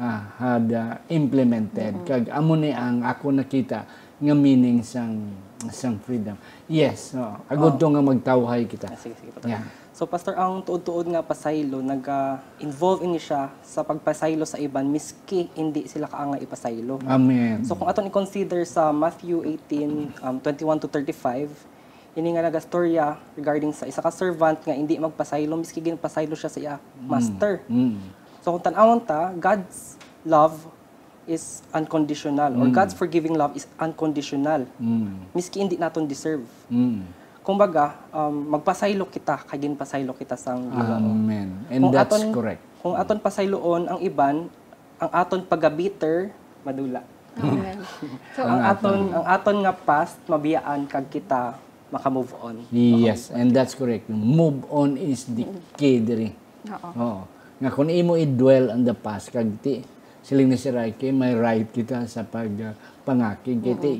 ah, 0.00 0.32
had 0.40 0.72
uh, 0.72 0.98
implemented. 1.12 2.02
Kag 2.08 2.32
amo 2.32 2.56
ni 2.56 2.72
ang 2.72 3.04
ako 3.04 3.36
nakita 3.36 3.84
nga 4.16 4.34
meaning 4.34 4.80
sang 4.80 5.45
sang 5.72 5.96
freedom. 6.02 6.36
Yes, 6.66 7.14
oh, 7.16 7.38
agud 7.50 7.78
to 7.80 7.86
nga 7.90 8.02
magtawhay 8.02 8.66
kita. 8.66 8.90
Ah, 8.90 8.98
sige, 8.98 9.14
sige, 9.18 9.30
Pastor. 9.34 9.50
Yeah. 9.50 9.64
So, 9.96 10.04
Pastor, 10.04 10.36
ang 10.36 10.60
tuod-tuod 10.60 11.08
nga 11.08 11.24
pasaylo, 11.24 11.80
nag-involve 11.80 13.00
ini 13.00 13.16
siya 13.16 13.48
sa 13.64 13.80
pagpasaylo 13.80 14.44
sa 14.44 14.60
iban, 14.60 14.84
miski 14.84 15.48
hindi 15.56 15.88
sila 15.88 16.04
kaanga 16.04 16.36
ipasaylo. 16.36 17.00
Amen. 17.08 17.64
So, 17.64 17.72
kung 17.80 17.88
aton 17.88 18.04
i-consider 18.12 18.60
sa 18.68 18.92
Matthew 18.92 19.40
18, 19.72 20.20
um, 20.20 20.36
21 20.44 20.84
to 20.84 20.88
35, 20.92 21.48
ini 22.12 22.28
nga 22.36 22.44
nagastorya 22.44 23.16
regarding 23.40 23.72
sa 23.72 23.88
isa 23.88 24.04
ka 24.04 24.12
servant 24.12 24.60
nga 24.60 24.76
hindi 24.76 25.00
magpasaylo, 25.00 25.56
miski 25.56 25.80
ginpasaylo 25.80 26.36
siya 26.36 26.50
sa 26.52 26.58
iya 26.60 26.76
master. 27.00 27.64
Mm. 27.64 27.96
So, 28.44 28.52
kung 28.52 28.68
tanawon 28.68 29.00
ta, 29.00 29.32
God's 29.32 29.96
love 30.28 30.60
is 31.26 31.62
unconditional 31.74 32.54
or 32.56 32.70
God's 32.70 32.94
forgiving 32.94 33.34
love 33.34 33.52
is 33.58 33.66
unconditional. 33.76 34.64
Mm. 34.78 35.26
Miski 35.34 35.58
hindi 35.60 35.76
naton 35.76 36.06
deserve. 36.06 36.46
Mm. 36.70 37.02
Kumbaga, 37.42 37.94
um, 38.10 38.58
magpasaylo 38.58 39.06
kita, 39.06 39.38
kagin 39.46 39.78
pasaylo 39.78 40.10
kita 40.14 40.34
sang 40.34 40.66
Ginoo. 40.66 41.14
Amen. 41.14 41.48
And 41.70 41.80
Kung 41.86 41.92
that's 41.94 42.10
aton- 42.10 42.34
correct. 42.34 42.62
Kung 42.82 42.94
aton 42.94 43.18
pasayloon 43.18 43.82
ang 43.86 43.98
iban, 44.02 44.36
ang 44.98 45.10
aton 45.14 45.42
pagabiter 45.46 46.34
madula. 46.66 47.02
Amen. 47.38 47.82
So, 48.34 48.42
ang 48.50 48.60
aton 48.66 48.98
ang 49.12 49.24
aton 49.26 49.56
nga 49.62 49.74
past 49.74 50.18
mabiyaan 50.26 50.90
kag 50.90 51.06
kita 51.06 51.54
maka-move 51.86 52.34
on. 52.42 52.66
Yes, 52.74 53.30
and 53.30 53.54
that's 53.54 53.70
correct. 53.70 54.10
Move 54.10 54.66
on 54.66 54.98
is 54.98 55.22
the 55.30 55.46
key 55.78 56.02
diri. 56.02 56.34
oo. 56.66 56.90
Oo. 56.98 57.20
Nga 57.62 57.70
kung 57.72 57.88
imo 57.88 58.18
i-dwell 58.18 58.74
on 58.74 58.82
the 58.82 58.92
past 58.92 59.30
kag 59.30 59.48
ti 59.62 59.86
siling 60.26 60.50
ni 60.50 60.58
si 60.58 60.74
Raike, 60.74 61.14
may 61.14 61.38
right 61.38 61.70
kita 61.70 62.02
sa 62.10 62.26
pag 62.26 62.50
uh, 62.50 62.74
pangakig. 63.06 63.62
Kay 63.62 63.76
ti 63.78 63.90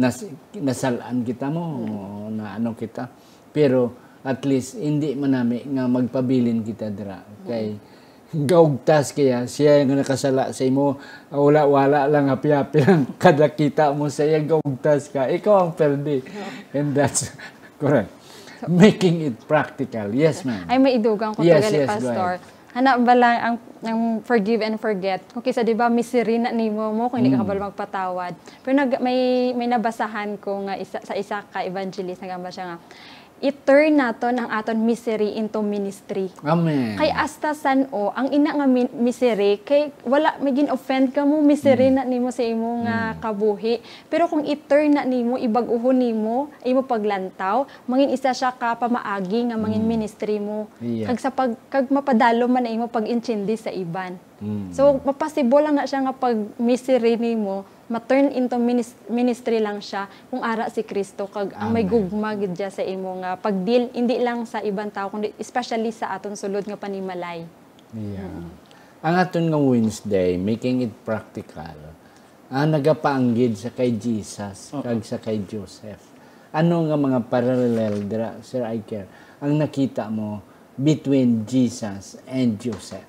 nas, 0.00 0.24
nasalaan 0.56 1.20
kita 1.20 1.52
mo 1.52 1.64
na 2.32 2.56
ano 2.56 2.72
kita. 2.72 3.12
Pero 3.52 3.92
at 4.24 4.40
least 4.48 4.80
hindi 4.80 5.12
manami 5.12 5.68
nga 5.68 5.84
magpabilin 5.84 6.64
kita 6.64 6.88
dira. 6.88 7.20
Kay 7.44 7.76
gaugtas 8.48 9.12
kaya 9.12 9.44
siya 9.44 9.84
nga 9.84 9.92
nakasala 10.00 10.56
sa 10.56 10.64
imo. 10.64 10.96
Wala 11.28 11.68
wala 11.68 12.08
lang 12.08 12.32
happy-happy 12.32 12.78
lang 12.80 13.04
kada 13.22 13.52
kita 13.52 13.92
mo 13.92 14.08
sa 14.08 14.24
iya 14.24 14.40
gaugtas 14.40 15.12
ka. 15.12 15.28
Ikaw 15.28 15.54
ang 15.68 15.72
perde 15.76 16.24
and 16.72 16.96
that's 16.96 17.28
correct. 17.82 18.08
Making 18.64 19.28
it 19.28 19.36
practical. 19.44 20.08
Yes 20.16 20.40
ma'am. 20.48 20.64
Ay, 20.64 20.80
may 20.80 20.96
idugang 20.96 21.36
ko 21.36 21.44
Yes, 21.44 21.68
yes, 21.68 21.84
Pastor. 21.84 22.40
Hana 22.74 22.98
ba 22.98 23.14
lang 23.14 23.36
ang, 23.38 23.56
ang 23.86 23.98
forgive 24.26 24.58
and 24.58 24.82
forget? 24.82 25.22
Kung 25.30 25.46
kisa, 25.46 25.62
di 25.62 25.78
ba, 25.78 25.86
misery 25.86 26.42
na 26.42 26.50
nimo 26.50 26.90
mo 26.90 27.06
kung 27.06 27.22
hindi 27.22 27.30
ka 27.30 27.38
Mm. 27.38 27.42
kabalo 27.46 27.60
magpatawad. 27.70 28.32
Pero 28.66 28.74
nag, 28.74 28.98
may, 28.98 29.18
may 29.54 29.70
nabasahan 29.70 30.34
ko 30.42 30.66
nga 30.66 30.74
isa, 30.74 30.98
sa 30.98 31.14
isa 31.14 31.46
ka 31.46 31.62
evangelist, 31.62 32.18
nagamba 32.18 32.50
siya 32.50 32.74
nga, 32.74 32.76
i-turn 33.40 33.94
naton 33.94 34.36
ang 34.36 34.48
aton 34.48 34.78
misery 34.78 35.34
into 35.34 35.58
ministry. 35.58 36.30
amen 36.40 36.94
Kay 36.94 37.10
asta 37.10 37.52
san 37.52 37.90
o 37.90 38.08
ang 38.08 38.30
ina 38.30 38.52
nga 38.52 38.64
mi- 38.64 38.88
misery 38.90 39.58
kay 39.58 39.90
wala 40.02 40.38
may 40.38 40.52
gin-offend 40.52 41.10
ka 41.10 41.22
mo 41.22 41.40
misery 41.40 41.90
Mm. 41.90 41.94
na 41.94 42.02
nimo 42.04 42.28
sa 42.28 42.40
imo 42.40 42.80
nga 42.80 43.18
kabuhi. 43.18 43.78
Pero 44.06 44.26
kung 44.26 44.42
i-turn 44.42 44.92
na 44.92 45.02
nimo 45.02 45.36
ibaguhon 45.36 45.92
nimo 45.94 46.36
imo 46.62 46.80
paglantaw 46.82 47.66
mangin 47.84 48.10
isa 48.10 48.30
siya 48.30 48.50
ka 48.50 48.74
pamaagi 48.74 49.50
nga 49.50 49.56
mangin 49.56 49.84
ministry 49.84 50.38
mo. 50.38 50.70
Mm. 50.78 50.94
Yeah. 50.96 51.06
Kag 51.08 51.18
sa 51.18 51.28
pag 51.28 51.52
kag 51.68 51.86
mapadalo 51.88 52.46
man 52.46 52.62
na 52.62 52.72
imo 52.72 52.86
pag-intindi 52.86 53.54
sa 53.54 53.68
iban. 53.68 54.16
Mm. 54.38 54.70
So 54.70 55.00
mapasibo 55.00 55.58
lang 55.58 55.74
na 55.74 55.84
siya 55.84 56.00
nga 56.00 56.12
pag 56.12 56.32
misery 56.56 57.16
nimo 57.16 57.66
ma-turn 57.84 58.32
into 58.32 58.56
minis- 58.56 58.96
ministry 59.12 59.60
lang 59.60 59.76
siya 59.80 60.08
kung 60.32 60.40
ara 60.40 60.72
si 60.72 60.80
Kristo 60.80 61.28
kag 61.28 61.52
ang 61.52 61.68
may 61.68 61.84
gugma 61.84 62.32
gid 62.32 62.56
sa 62.56 62.80
imo 62.80 63.20
nga 63.20 63.36
pagdeal 63.36 63.92
hindi 63.92 64.16
lang 64.24 64.48
sa 64.48 64.64
ibang 64.64 64.88
tao 64.88 65.12
kundi 65.12 65.36
especially 65.36 65.92
sa 65.92 66.16
aton 66.16 66.32
sulod 66.32 66.64
nga 66.64 66.80
panimalay. 66.80 67.44
Yeah. 67.92 68.48
Ang 69.04 69.14
aton 69.20 69.52
nga 69.52 69.60
Wednesday, 69.60 70.40
making 70.40 70.88
it 70.88 70.94
practical, 71.04 71.76
ang 72.48 72.72
nagapaanggid 72.72 73.52
sa 73.52 73.68
kay 73.68 73.92
Jesus, 74.00 74.72
kag 74.72 75.04
sa 75.04 75.20
kay 75.20 75.44
Joseph. 75.44 76.00
Ano 76.56 76.88
nga 76.88 76.96
mga 76.96 77.20
parallel 77.28 78.08
dira, 78.08 78.40
Sir 78.40 78.64
Iker, 78.64 79.04
ang 79.44 79.60
nakita 79.60 80.08
mo 80.08 80.40
between 80.80 81.44
Jesus 81.44 82.16
and 82.24 82.56
Joseph? 82.56 83.04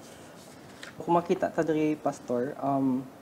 Kung 1.00 1.16
makita 1.16 1.48
ta 1.48 1.64
diri 1.64 1.96
pastor, 1.96 2.60
um 2.60 3.15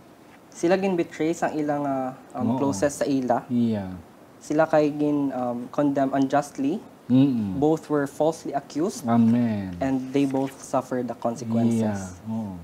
sila 0.54 0.78
gin 0.78 0.94
betray 0.94 1.34
sang 1.34 1.58
ilang 1.58 1.84
ah, 1.84 2.14
um, 2.38 2.54
Oo. 2.54 2.58
closest 2.62 3.02
sa 3.02 3.06
ila. 3.10 3.44
Yeah. 3.50 3.90
Sila 4.38 4.70
kay 4.70 4.94
gin 4.94 5.34
um, 5.34 5.66
condemned 5.74 6.14
unjustly. 6.14 6.78
Mm-mm. 7.12 7.60
Both 7.60 7.92
were 7.92 8.08
falsely 8.08 8.56
accused 8.56 9.04
Amen. 9.04 9.76
and 9.84 10.16
they 10.16 10.24
both 10.24 10.56
suffered 10.64 11.04
the 11.12 11.18
consequences. 11.20 11.84
Yeah. 11.84 12.32
oo. 12.32 12.56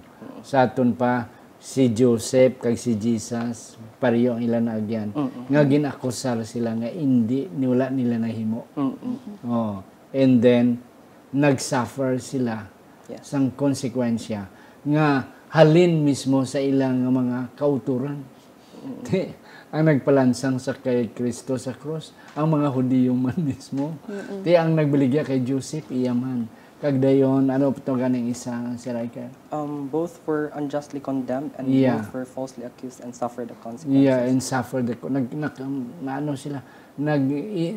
Sa 0.47 0.63
aton 0.63 0.95
pa, 0.95 1.28
si 1.60 1.91
Joseph 1.91 2.63
kag 2.63 2.80
si 2.80 2.95
Jesus, 2.95 3.75
pareho 3.99 4.39
ang 4.39 4.41
ilan 4.41 4.71
agyan. 4.71 5.12
Nga 5.52 5.62
ginakusar 5.67 6.39
sila 6.47 6.71
nga 6.71 6.88
hindi 6.88 7.52
niwala 7.52 7.91
nila 7.91 8.15
nahimo. 8.15 8.63
Mm-mm. 8.80 9.43
Oh. 9.43 9.84
And 10.15 10.39
then, 10.39 10.80
nag-suffer 11.36 12.17
sila 12.17 12.65
Yes. 13.10 13.25
sang 13.25 13.49
konsekwensya 13.58 14.45
nga 14.86 15.25
halin 15.49 16.05
mismo 16.05 16.45
sa 16.45 16.57
ilang 16.57 17.01
mga 17.05 17.57
kauturan. 17.57 18.21
Ti, 19.03 19.33
ang 19.69 19.83
nagpalansang 19.85 20.55
sa 20.57 20.71
kay 20.73 21.12
Kristo 21.12 21.59
sa 21.59 21.75
cross, 21.75 22.15
ang 22.33 22.49
mga 22.49 22.71
Hudiyo 22.71 23.12
man 23.12 23.35
mismo. 23.51 23.97
Ti 24.41 24.55
ang 24.55 24.73
nagbaligya 24.73 25.25
kay 25.25 25.41
Joseph, 25.41 25.89
iya 25.91 26.13
man. 26.13 26.47
Kag 26.79 26.95
dayon, 26.95 27.51
ano 27.51 27.75
to 27.75 27.91
ganing 27.99 28.31
isa, 28.31 28.55
si 28.79 28.88
Riker? 28.88 29.27
Um, 29.51 29.91
both 29.91 30.23
were 30.23 30.47
unjustly 30.55 31.03
condemned 31.03 31.51
and 31.59 31.67
Yeah. 31.67 31.99
both 31.99 32.15
were 32.15 32.23
falsely 32.23 32.63
accused 32.63 33.03
and 33.03 33.12
suffered 33.12 33.51
the 33.51 33.59
consequences. 33.59 33.99
Yeah, 33.99 34.23
and 34.23 34.39
suffer 34.39 34.79
the 34.79 34.95
nag, 35.12 35.27
nag 35.27 35.59
na 35.99 36.23
ano 36.23 36.39
sila 36.39 36.63
nag 36.99 37.23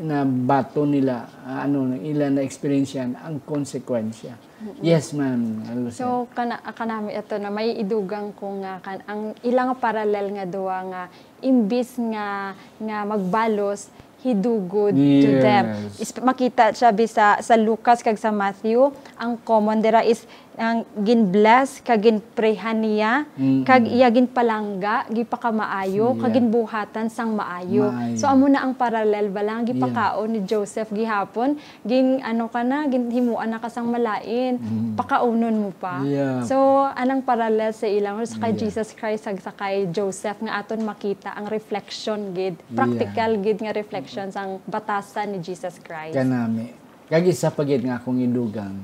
na 0.03 0.27
bato 0.27 0.83
nila 0.83 1.31
ah, 1.47 1.63
ano 1.63 1.95
ilan 1.95 2.37
na 2.37 2.43
experience 2.43 2.99
yan 2.99 3.15
ang 3.15 3.39
konsekwensya. 3.47 4.35
Yes, 4.83 5.15
ma'am. 5.15 5.63
Sir? 5.91 6.03
So 6.03 6.27
kana 6.35 6.59
kanami 6.75 7.15
ito 7.15 7.35
na 7.39 7.51
may 7.51 7.79
idugang 7.79 8.35
ko 8.35 8.59
nga 8.63 8.83
kan 8.83 8.99
ang 9.07 9.35
ilang 9.47 9.79
parallel 9.79 10.35
nga 10.35 10.47
duwa 10.47 10.79
nga 10.91 11.03
imbis 11.43 11.99
nga 11.99 12.59
nga 12.83 12.99
magbalos 13.07 13.91
he 14.23 14.39
do 14.39 14.63
good 14.71 14.95
to 14.95 15.31
them. 15.43 15.91
Yes. 15.99 15.99
Is, 15.99 16.11
makita 16.23 16.71
siya 16.71 16.95
bisa 16.95 17.43
sa 17.43 17.55
Lucas 17.59 18.07
kag 18.07 18.19
sa 18.19 18.31
Matthew 18.31 18.95
ang 19.19 19.35
common 19.43 19.83
dira 19.83 20.07
is 20.07 20.23
ang 20.57 20.85
gin-bless 20.99 21.81
kag 21.81 22.03
gin-prehan 22.03 22.77
niya 22.77 23.25
kag 23.65 23.89
iya 23.89 24.13
gin-palangga 24.13 25.09
gipakamaayo 25.09 26.19
kag 26.19 26.33
Yeah. 26.33 26.41
ginbuhatan 26.41 27.07
sang 27.13 27.37
maayo. 27.37 27.93
Maayo. 27.93 28.17
So 28.17 28.25
amo 28.25 28.49
na 28.49 28.65
ang 28.65 28.73
parallel 28.73 29.29
ba 29.29 29.45
lang 29.45 29.69
gipakaon 29.69 30.33
ni 30.33 30.41
Joseph 30.45 30.89
gihapon 30.89 31.61
gin 31.85 32.25
ano 32.25 32.49
ka 32.49 32.65
na 32.65 32.89
ginhimuan 32.89 33.53
na 33.53 33.61
kasang 33.61 33.89
malain 33.89 34.57
pakaunon 34.97 35.53
mo 35.53 35.71
pa. 35.77 36.01
Yeah. 36.05 36.41
So 36.49 36.57
anang 36.89 37.21
parallel 37.21 37.77
sa 37.77 37.85
ilang 37.85 38.21
sa 38.25 38.41
kay 38.41 38.57
Jesus 38.57 38.97
Christ 38.97 39.29
ag 39.29 39.41
sa 39.41 39.53
kay 39.53 39.93
Joseph 39.93 40.41
nga 40.41 40.61
aton 40.61 40.81
makita 40.83 41.33
ang 41.33 41.49
reflection 41.49 42.33
gid 42.33 42.57
practical 42.73 43.37
gid 43.39 43.61
nga 43.61 43.73
reflection 43.73 44.33
sang 44.33 44.59
batasan 44.65 45.37
ni 45.37 45.39
Jesus 45.41 45.77
Christ. 45.79 46.17
kanami. 46.17 46.82
Kag 47.11 47.25
isa 47.27 47.51
pa 47.51 47.63
gid 47.67 47.83
nga 47.83 47.99
akong 47.99 48.21
idugang, 48.23 48.77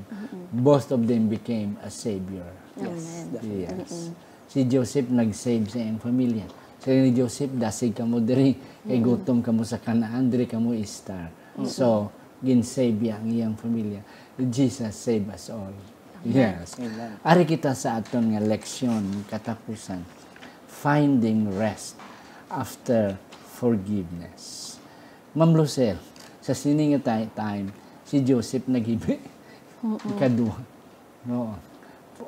both 0.49 0.91
of 0.91 1.05
them 1.05 1.29
became 1.29 1.77
a 1.85 1.89
savior. 1.91 2.47
Amen. 2.79 3.35
Yes. 3.43 4.15
si 4.49 4.65
Joseph 4.65 5.13
nag-save 5.13 5.69
sa 5.69 5.77
iyang 5.77 6.01
pamilya. 6.01 6.49
Sabi 6.81 7.05
ni 7.05 7.11
Joseph, 7.13 7.53
dasig 7.53 7.93
ka 7.93 8.01
mo 8.01 8.17
diri, 8.17 8.57
kay 8.81 8.97
gutom 8.97 9.45
ka 9.45 9.53
mo 9.53 9.61
sa 9.61 9.77
kanaan, 9.77 10.25
diri 10.33 10.49
ka 10.49 10.57
mo 10.57 10.73
star. 10.89 11.29
So, 11.69 12.09
gin-save 12.41 12.97
ang 13.13 13.29
iyang 13.29 13.53
pamilya. 13.53 14.01
Jesus 14.49 14.95
save 14.97 15.29
us 15.29 15.53
all. 15.53 15.75
Yes. 16.25 16.79
Amen. 16.81 17.19
Ari 17.21 17.45
kita 17.45 17.77
sa 17.77 18.01
aton 18.01 18.33
nga 18.33 18.41
leksyon, 18.41 19.27
katapusan. 19.29 20.01
Finding 20.65 21.51
rest 21.59 21.99
after 22.49 23.19
forgiveness. 23.59 24.75
Ma'am 25.35 25.53
Lucel, 25.53 25.99
sa 26.39 26.55
sining 26.55 26.97
time, 27.03 27.69
si 28.09 28.25
Joseph 28.25 28.65
naghibi. 28.65 29.21
Ikaduha. 29.85 30.59
No. 31.29 31.53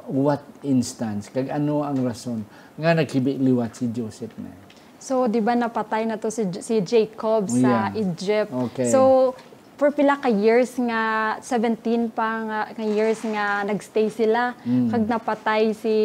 What 0.06 0.46
instance? 0.62 1.28
Kag 1.28 1.50
ano 1.50 1.82
ang 1.82 1.98
rason 2.06 2.46
nga 2.78 2.94
naghibi 2.94 3.42
liwat 3.42 3.74
si 3.76 3.90
Joseph 3.90 4.32
na? 4.38 4.54
So, 5.02 5.26
di 5.26 5.42
ba 5.42 5.58
napatay 5.58 6.06
na 6.06 6.22
to 6.22 6.30
si, 6.30 6.46
si 6.62 6.78
Jacob 6.86 7.50
sa 7.50 7.90
Yeah. 7.90 8.06
Egypt. 8.06 8.54
Okay. 8.70 8.94
So, 8.94 9.34
for 9.82 9.90
pila 9.90 10.14
ka 10.16 10.30
years 10.30 10.78
nga 10.78 11.02
17 11.42 11.82
pa 12.08 12.30
nga, 12.40 12.60
nga 12.70 12.86
years 12.86 13.18
nga 13.26 13.66
nagstay 13.66 14.14
sila 14.14 14.54
Mm. 14.62 14.94
kag 14.94 15.04
napatay 15.10 15.74
si 15.74 15.96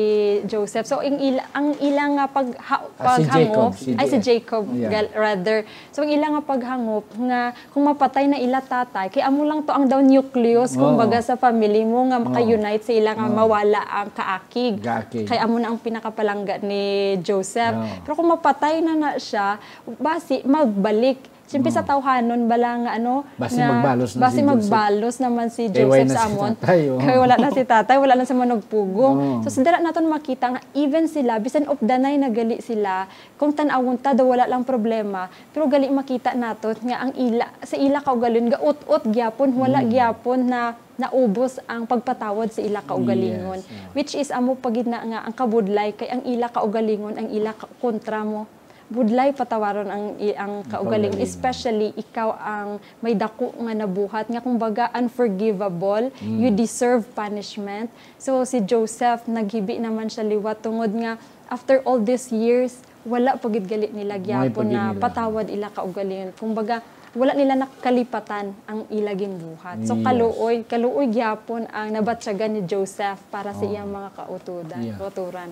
Joseph. 0.44 0.88
So 0.88 1.04
ang 1.04 1.20
ila, 1.20 1.44
ang 1.52 1.76
ilang 1.78 2.16
nga 2.16 2.24
pag 2.26 2.56
ha, 2.56 2.80
Ah, 2.96 3.20
si 3.20 3.28
paghangop 3.28 3.36
Jacob, 3.36 3.70
si 3.76 3.90
ay 3.92 4.06
si 4.06 4.16
Ja- 4.16 4.24
Jacob 4.26 4.64
Yeah. 4.72 4.88
gal- 4.88 5.12
rather. 5.14 5.58
So 5.92 6.00
ang 6.00 6.08
ilang 6.08 6.32
nga 6.32 6.44
paghangop 6.46 7.04
nga 7.20 7.40
kung 7.68 7.84
mapatay 7.84 8.24
na 8.24 8.40
ila 8.40 8.64
tatay 8.64 9.12
kay 9.12 9.20
amo 9.20 9.44
lang 9.44 9.60
to 9.60 9.70
ang 9.70 9.84
daw 9.84 10.00
nucleus 10.00 10.72
Oo. 10.72 10.80
kumbaga 10.80 11.20
sa 11.20 11.36
family 11.36 11.84
mo 11.84 12.08
nga 12.08 12.16
maka-unite 12.16 12.80
sa 12.80 12.96
ila 12.96 13.12
nga 13.12 13.28
mawala 13.28 13.84
ang 13.84 14.08
kaakig. 14.10 14.80
Kaakig. 14.80 15.28
Kay 15.28 15.36
amo 15.36 15.60
na 15.60 15.68
ang 15.68 15.76
pinakapalangga 15.76 16.64
ni 16.64 16.82
Joseph. 17.20 17.76
Oo. 17.76 18.00
Pero 18.00 18.12
kung 18.14 18.32
mapatay 18.32 18.80
na 18.80 18.94
na 18.94 19.10
siya, 19.18 19.60
basi 19.94 20.40
magbalik. 20.42 21.35
Siyempre 21.46 21.70
sa 21.70 21.80
tawhanon 21.80 22.44
bala 22.44 22.70
nga 22.76 22.90
ano, 22.94 23.22
Basi 23.34 23.54
nga- 23.56 23.70
magbalos 23.72 24.10
na 24.12 24.20
basi 24.20 24.36
si 24.36 24.42
magbalos 24.42 25.16
naman 25.16 25.46
si 25.46 25.62
Joseph 25.68 26.04
na 26.04 26.14
sa 26.16 26.26
si 26.26 26.34
tatay, 26.36 26.80
oh. 26.86 26.98
Kay 26.98 27.16
wala 27.16 27.34
na 27.36 27.48
si 27.48 27.62
tatay, 27.62 27.96
wala 27.96 28.14
na 28.14 28.24
sa 28.24 28.34
manugpugong. 28.34 29.14
Oo. 29.38 29.40
So 29.40 29.48
sa 29.48 29.62
dara 29.62 29.78
naton 29.78 30.06
makita 30.06 30.46
nga 30.48 30.60
even 30.72 31.06
sila 31.06 31.38
bisan 31.38 31.64
of 31.64 31.78
danay 31.78 32.14
na 32.14 32.28
gali 32.28 32.58
sila, 32.58 33.06
kung 33.34 33.50
tan-awon 33.50 33.94
ta 33.94 34.10
daw 34.10 34.26
wala 34.26 34.44
lang 34.44 34.62
problema, 34.62 35.26
pero 35.50 35.66
gali 35.66 35.86
makita 35.88 36.32
nato 36.32 36.74
nga 36.76 37.00
ang 37.00 37.14
ila 37.14 37.46
sa 37.60 37.76
ila 37.76 37.98
kaugalin 38.00 38.48
ga 38.48 38.58
ut-ut 38.58 39.06
gyapon 39.06 39.54
wala 39.54 39.78
Hmm. 39.78 39.88
gyapon 39.88 40.40
na 40.42 40.60
naubos 40.96 41.60
ang 41.64 41.84
pagpatawad 41.84 42.48
sa 42.48 42.58
ila 42.58 42.80
kaugalingon 42.80 43.60
Yes, 43.60 43.68
yeah. 43.68 43.92
which 43.92 44.12
is 44.14 44.28
amo 44.30 44.56
pagid 44.56 44.84
na 44.84 45.04
nga 45.04 45.18
ang 45.22 45.32
kabudlay 45.32 45.92
kay 45.92 46.08
ang 46.08 46.24
ila 46.24 46.48
kaugalingon 46.48 47.14
ang 47.14 47.28
ila 47.28 47.52
kontra 47.76 48.24
mo 48.24 48.48
budlay 48.88 49.30
patawaron 49.30 49.86
ang 49.86 50.04
ang 50.32 50.52
Kaugalingon. 50.64 51.18
especially 51.18 51.90
ikaw 51.94 52.30
ang 52.32 52.68
may 53.00 53.12
dako 53.12 53.50
nga 53.58 53.74
nabuhat 53.76 54.26
nga 54.26 54.38
kumbaga 54.38 54.88
unforgivable 54.92 56.08
Mm. 56.16 56.38
you 56.38 56.48
deserve 56.50 57.02
punishment 57.12 57.90
so 58.16 58.42
si 58.42 58.62
Joseph 58.62 59.26
naghibi 59.26 59.76
naman 59.76 60.06
siya 60.06 60.22
liwat 60.22 60.60
tungod 60.60 60.90
nga 60.92 61.18
after 61.46 61.82
all 61.82 61.98
these 61.98 62.30
years 62.30 62.78
wala 63.02 63.34
pagid 63.34 63.64
gali 63.64 63.86
nila 63.88 64.18
gyapon 64.18 64.66
na 64.68 64.90
nila. 64.90 64.98
patawad 64.98 65.46
ila 65.46 65.66
kaugalingon 65.68 66.30
kumbaga 66.32 66.78
wala 67.12 67.32
nila 67.32 67.56
nakalipatan 67.56 68.52
ang 68.66 68.84
ilaging 68.88 69.40
buhat. 69.40 69.80
So 69.82 69.96
Yes. 69.96 70.04
kaluoy, 70.04 70.56
kaluoy 70.62 71.08
gyapon 71.08 71.64
ang 71.66 71.88
nabatyagan 71.88 72.52
ni 72.52 72.62
Joseph 72.62 73.16
para 73.30 73.56
sa 73.56 73.64
iyang 73.64 73.88
mga 73.88 74.12
kautudan, 74.14 74.76
Oh. 74.76 74.84
Yeah. 74.84 74.98
kauturan. 75.00 75.48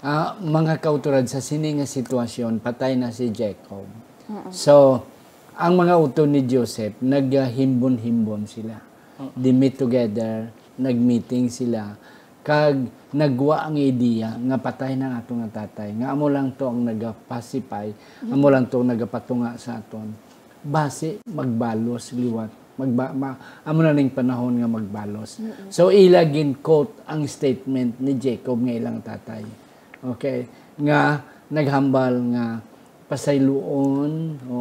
Ah, 0.00 0.32
mga 0.40 0.80
kauturad 0.80 1.28
sa 1.28 1.44
sini 1.44 1.76
nga 1.76 1.84
sitwasyon, 1.84 2.64
patay 2.64 2.96
na 2.96 3.12
si 3.12 3.28
Jacob. 3.28 3.84
So, 4.48 5.04
ang 5.60 5.76
mga 5.76 6.00
uto 6.00 6.24
ni 6.24 6.48
Joseph, 6.48 6.96
naghimbon-himbon 7.04 8.48
sila. 8.48 8.80
They 9.36 9.52
meet 9.52 9.76
together, 9.76 10.48
nagmeeting 10.80 11.52
sila, 11.52 12.00
kag 12.40 12.80
nagwa 13.12 13.68
ang 13.68 13.76
idea 13.76 14.40
nga 14.40 14.56
patay 14.56 14.96
na 14.96 15.20
ato 15.20 15.36
nga 15.36 15.68
tatay. 15.68 15.92
Nga 15.92 16.16
amo 16.16 16.32
lang 16.32 16.56
to 16.56 16.64
ang 16.72 16.80
nagapacify, 16.80 17.92
amo 18.24 18.48
lang 18.48 18.72
to 18.72 18.80
ang 18.80 18.96
nagapatunga 18.96 19.60
sa 19.60 19.84
aton. 19.84 20.16
Base 20.64 21.20
magbalos 21.28 22.16
liwat 22.16 22.60
magba 22.80 23.12
ma, 23.12 23.36
amo 23.68 23.84
na 23.84 23.92
ning 23.92 24.08
panahon 24.08 24.56
nga 24.56 24.64
magbalos. 24.64 25.36
So 25.68 25.92
ilagin 25.92 26.56
quote 26.64 27.04
ang 27.04 27.28
statement 27.28 28.00
ni 28.00 28.16
Jacob 28.16 28.56
nga 28.64 28.72
ilang 28.72 29.04
tatay. 29.04 29.44
Okay? 30.00 30.48
Nga 30.80 31.20
naghambal 31.50 32.14
nga 32.32 32.62
pasayloon 33.10 34.12
o 34.46 34.56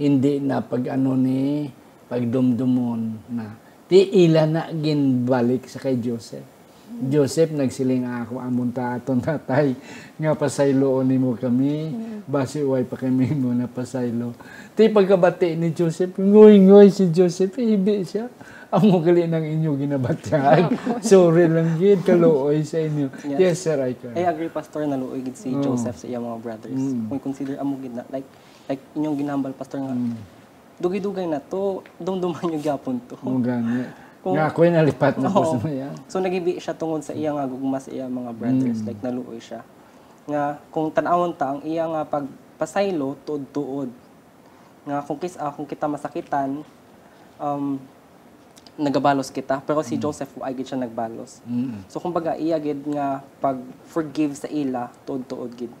hindi 0.00 0.42
na 0.42 0.58
pag 0.58 0.90
ano 0.90 1.14
ni 1.14 1.70
pagdumdumon 2.10 3.30
na 3.30 3.54
ti 3.86 4.26
ila 4.26 4.42
na 4.50 4.62
ginbalik 4.74 5.70
sa 5.70 5.78
kay 5.78 6.02
Joseph. 6.02 6.42
Joseph 6.90 7.54
nagsiling 7.54 8.02
ako 8.02 8.42
amon 8.42 8.74
ta 8.74 8.98
aton 8.98 9.22
tatay 9.22 9.78
nga 10.18 10.34
pasayloon 10.34 11.06
nimo 11.06 11.38
kami 11.38 11.94
base 12.26 12.66
way 12.66 12.82
pa 12.82 12.98
kami 12.98 13.30
mo 13.30 13.54
na 13.54 13.70
pasaylo. 13.70 14.34
Ti 14.74 14.90
pagkabati 14.90 15.54
ni 15.54 15.70
Joseph 15.70 16.18
ngoy-ngoy 16.18 16.90
si 16.90 17.06
Joseph 17.14 17.54
ibi 17.62 18.02
siya. 18.02 18.26
Amo 18.70 19.02
gali 19.02 19.26
ng 19.26 19.46
inyo 19.58 19.74
ginabatyag. 19.74 20.70
Sorry 21.02 21.50
lang 21.50 21.74
gid 21.74 22.06
kaluoy 22.06 22.62
sa 22.62 22.78
inyo. 22.78 23.10
Yes. 23.26 23.38
Yes, 23.38 23.56
sir, 23.58 23.74
I 23.76 23.98
can. 23.98 24.14
I 24.14 24.22
agree 24.24 24.46
pastor 24.46 24.86
na 24.86 24.94
luoy 24.94 25.20
gid 25.20 25.34
si 25.34 25.50
Oo. 25.50 25.58
Joseph 25.60 25.98
sa 25.98 26.06
iyang 26.06 26.22
mga 26.22 26.38
brothers. 26.38 26.78
Mm. 26.78 27.10
Kung 27.10 27.18
consider 27.20 27.58
amo 27.58 27.74
gid 27.76 27.90
na 27.90 28.06
like 28.06 28.26
like 28.70 28.78
inyong 28.94 29.18
ginambal 29.18 29.50
pastor 29.50 29.82
nga 29.82 29.90
dugay-dugay 30.78 31.26
na 31.26 31.42
to, 31.42 31.82
dumduman 31.98 32.46
yung 32.48 32.62
gyapon 32.62 33.02
to. 33.04 33.18
Mo 33.20 33.42
gani. 33.42 33.90
Kung- 34.22 34.36
Nga 34.36 34.46
ako'y 34.46 34.70
nalipat 34.70 35.16
na 35.16 35.26
po 35.26 35.42
sa 35.42 35.58
maya. 35.58 35.90
So 36.06 36.20
nagibi 36.20 36.54
siya 36.56 36.70
tungod 36.72 37.02
sa 37.02 37.10
iya 37.10 37.32
nga 37.32 37.44
gugma 37.44 37.80
sa 37.80 37.90
iya 37.90 38.06
mga 38.06 38.30
brothers 38.32 38.78
Mm. 38.78 38.86
like 38.86 39.00
naluoy 39.02 39.40
siya. 39.42 39.66
Nga 40.30 40.42
kung 40.70 40.94
tan-awon 40.94 41.34
ta 41.34 41.52
ang 41.52 41.60
iya 41.66 41.90
nga 41.90 42.06
pagpasaylo 42.06 43.18
tuod-tuod. 43.24 43.90
Nga 44.86 44.96
kung 45.02 45.18
kis 45.18 45.34
ah, 45.34 45.50
kung 45.50 45.66
kita 45.66 45.84
masakitan 45.84 46.62
um 47.34 47.82
nagabalos 48.80 49.28
kita 49.28 49.60
pero 49.60 49.84
si 49.84 50.00
Joseph 50.00 50.32
ay 50.40 50.56
gid 50.56 50.72
siya 50.72 50.80
nagbalos. 50.80 51.44
Mm. 51.44 51.84
So 51.92 52.00
kumbaga 52.00 52.34
iya 52.40 52.56
gid 52.56 52.80
nga 52.88 53.20
pag 53.38 53.60
forgive 53.86 54.32
sa 54.32 54.48
ila 54.48 54.88
tuod-tuod 55.04 55.52
gid. 55.52 55.72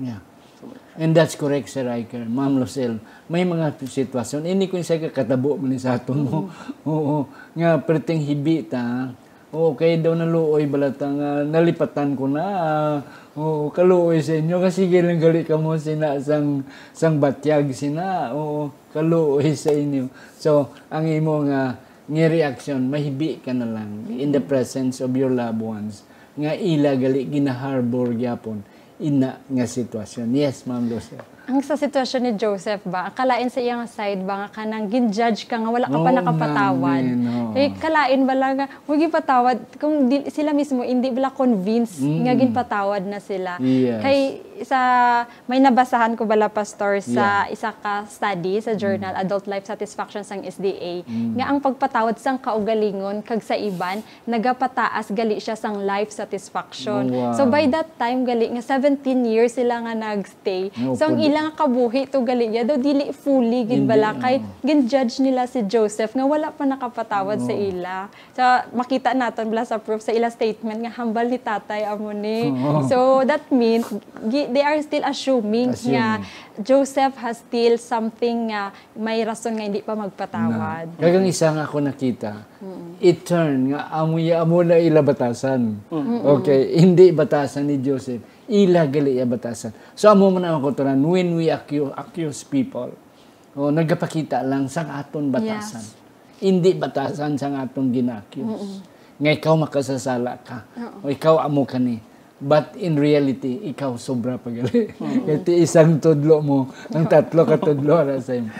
Yeah. 0.00 0.24
So, 0.56 0.72
And 0.96 1.12
that's 1.12 1.36
correct, 1.36 1.68
Sir 1.68 1.84
Riker. 1.84 2.24
Ma'am 2.24 2.56
Lucille, 2.56 2.96
may 3.28 3.44
mga 3.44 3.76
sitwasyon. 3.76 4.48
Ini 4.48 4.72
ko 4.72 4.80
sa 4.80 4.96
katabo 4.96 5.60
mo 5.60 5.68
ni 5.68 5.76
sa 5.76 6.00
aton 6.00 6.24
mo. 6.24 6.48
Oo. 6.88 7.28
Nga, 7.52 7.84
perting 7.84 8.24
hibi 8.24 8.64
ta. 8.64 9.12
Oo, 9.52 9.76
kay 9.76 10.00
daw 10.00 10.16
naluoy 10.16 10.64
balata 10.64 11.06
nga 11.06 11.44
nalipatan 11.44 12.16
ko 12.16 12.24
na. 12.24 12.44
ah. 12.44 12.96
Oo, 13.36 13.68
kaluoy 13.68 14.24
sa 14.24 14.32
inyo. 14.32 14.56
Kasi 14.64 14.88
gilang 14.88 15.20
gali 15.20 15.44
ka 15.44 15.60
mo 15.60 15.76
sina 15.76 16.16
sang, 16.24 16.64
sang 16.96 17.20
batyag 17.20 17.68
sina. 17.76 18.32
Oo, 18.32 18.72
kaluoy 18.96 19.52
sa 19.52 19.76
inyo. 19.76 20.08
So, 20.40 20.72
ang 20.88 21.04
imo 21.04 21.44
nga 21.44 21.76
nga 22.06 22.26
reaction, 22.30 22.86
mahibi 22.86 23.42
ka 23.42 23.50
na 23.50 23.66
lang 23.66 24.06
in 24.06 24.30
the 24.30 24.42
presence 24.42 25.02
of 25.02 25.10
your 25.18 25.30
loved 25.30 25.58
ones. 25.58 26.06
Nga 26.38 26.54
ila 26.54 26.94
gali 26.94 27.26
ginaharbor 27.26 28.14
gyapon 28.14 28.62
ina 29.02 29.42
nga 29.42 29.66
sitwasyon. 29.66 30.30
Yes, 30.32 30.64
Ma'am 30.64 30.86
Lucia. 30.86 31.35
Ang 31.46 31.62
sa 31.62 31.78
sitwasyon 31.78 32.22
ni 32.26 32.32
Joseph 32.34 32.82
ba, 32.82 33.06
kalain 33.14 33.46
sa 33.46 33.62
iyang 33.62 33.86
side 33.86 34.18
ba 34.26 34.46
nga 34.46 34.48
kanang 34.50 34.90
gin-judge 34.90 35.46
ka 35.46 35.54
nga 35.54 35.70
wala 35.70 35.86
ka 35.86 35.94
pa 35.94 36.10
Oo, 36.10 36.18
nakapatawad. 36.18 37.02
namin, 37.06 37.22
oo. 37.22 37.54
Eh 37.54 37.70
kalain 37.78 38.22
ba 38.26 38.34
lang 38.34 38.52
nga 38.58 38.66
huwag 38.82 39.06
ipatawad 39.06 39.56
kung 39.78 40.10
di, 40.10 40.26
sila 40.26 40.50
mismo 40.50 40.82
hindi 40.82 41.06
bala 41.14 41.30
convinced 41.30 42.02
nga 42.02 42.34
ginpatawad 42.34 43.06
na 43.06 43.22
sila. 43.22 43.62
Mm. 43.62 43.78
Yes. 43.78 44.00
Kay 44.02 44.18
sa 44.64 44.80
may 45.44 45.60
nabasahan 45.60 46.16
ko 46.16 46.24
bala 46.24 46.48
pastor 46.48 46.98
sa 47.04 47.44
isa 47.46 47.76
ka 47.76 48.08
study 48.08 48.56
sa 48.58 48.72
journal 48.72 49.12
Mm. 49.12 49.22
Adult 49.22 49.44
Life 49.46 49.68
Satisfaction 49.68 50.24
sang 50.24 50.42
SDA 50.42 51.04
nga 51.36 51.44
ang 51.46 51.60
pagpatawad 51.60 52.16
sang 52.16 52.40
kaugalingon 52.40 53.20
kag 53.20 53.44
sa 53.44 53.54
iban 53.54 54.00
nagapataas 54.24 55.12
gali 55.12 55.36
siya 55.36 55.54
sang 55.54 55.84
life 55.84 56.08
satisfaction. 56.10 57.12
Oh, 57.12 57.30
wow. 57.30 57.36
So 57.36 57.42
by 57.46 57.68
that 57.68 57.94
time 58.00 58.24
gali 58.24 58.48
nga 58.50 58.64
17 58.64 59.04
years 59.28 59.54
sila 59.54 59.84
nga 59.84 59.92
nagstay. 59.92 60.72
No, 60.80 60.96
so 60.96 61.12
ang 61.12 61.20
pwede. 61.36 61.46
ilang 61.46 61.52
kabuhi 61.52 62.08
to 62.08 62.24
gali 62.24 62.48
niya 62.48 62.64
daw 62.64 62.80
dili 62.80 63.12
fully 63.12 63.68
gid 63.68 63.84
bala 63.84 64.16
kay 64.16 64.40
oo. 64.40 64.64
gin-judge 64.64 65.20
nila 65.20 65.44
si 65.44 65.60
Joseph 65.68 66.16
nga 66.16 66.24
wala 66.24 66.48
pa 66.48 66.64
nakapatawad 66.64 67.44
sa 67.44 67.52
ila. 67.52 68.08
So 68.32 68.40
makita 68.72 69.12
naton 69.12 69.52
bala 69.52 69.68
sa 69.68 69.76
proof 69.76 70.00
sa 70.00 70.16
ila 70.16 70.32
statement 70.32 70.80
nga 70.88 70.92
hambal 70.96 71.28
ni 71.28 71.36
tatay 71.36 71.84
amo 71.84 72.16
ni. 72.16 72.48
So 72.88 73.20
that 73.28 73.44
means 73.52 73.84
they 74.32 74.64
are 74.64 74.80
still 74.80 75.04
assuming, 75.04 75.76
nga 75.76 76.24
Joseph 76.56 77.20
has 77.20 77.44
still 77.44 77.76
something 77.76 78.48
nga 78.48 78.72
may 78.96 79.20
rason 79.20 79.52
nga 79.52 79.64
hindi 79.68 79.84
pa 79.84 79.92
magpatawad. 79.92 80.96
Kagang 80.96 81.28
isa 81.28 81.52
nga 81.52 81.68
ako 81.68 81.84
nakita, 81.84 82.32
it 82.96 83.28
turn 83.28 83.76
nga 83.76 83.92
amo 83.92 84.16
ya 84.16 84.40
amo 84.40 84.64
na 84.64 84.80
ila 84.80 85.04
batasan. 85.04 85.84
Okay, 86.24 86.80
hindi 86.80 87.12
batasan 87.12 87.68
ni 87.68 87.76
Joseph. 87.84 88.24
Ila 88.46 88.86
gali 88.86 89.18
iya 89.18 89.26
batasan. 89.26 89.74
So 89.98 90.10
amo 90.10 90.30
man 90.30 90.46
ang 90.46 90.62
kuturan 90.62 91.02
when 91.02 91.34
we 91.34 91.50
accuse, 91.50 91.90
accuse 91.98 92.46
people, 92.46 92.94
o 93.56 93.70
nagapakita 93.74 94.42
lang 94.46 94.70
sa 94.70 94.86
aton 94.98 95.34
batasan. 95.34 95.82
Hindi 96.38 96.76
batasan 96.76 97.40
sa 97.40 97.48
aton 97.52 97.90
gina-accuse. 97.90 98.84
Nga 99.16 99.30
ikaw 99.40 99.54
makasasala 99.56 100.38
ka. 100.44 100.68
O 101.00 101.08
ikaw 101.08 101.40
amo 101.40 101.64
kani. 101.64 101.98
But 102.36 102.76
in 102.76 103.00
reality, 103.00 103.64
ikaw 103.72 103.96
sobra 103.96 104.36
pa 104.36 104.52
gali. 104.52 104.92
Kasi 105.24 105.52
isang 105.64 105.96
tudlo 105.96 106.44
mo, 106.44 106.68
ang 106.92 107.08
tatlo 107.08 107.48
ka 107.48 107.56
tudlo 107.56 107.96
ra 107.96 108.20
sa 108.20 108.36
imo. 108.36 108.52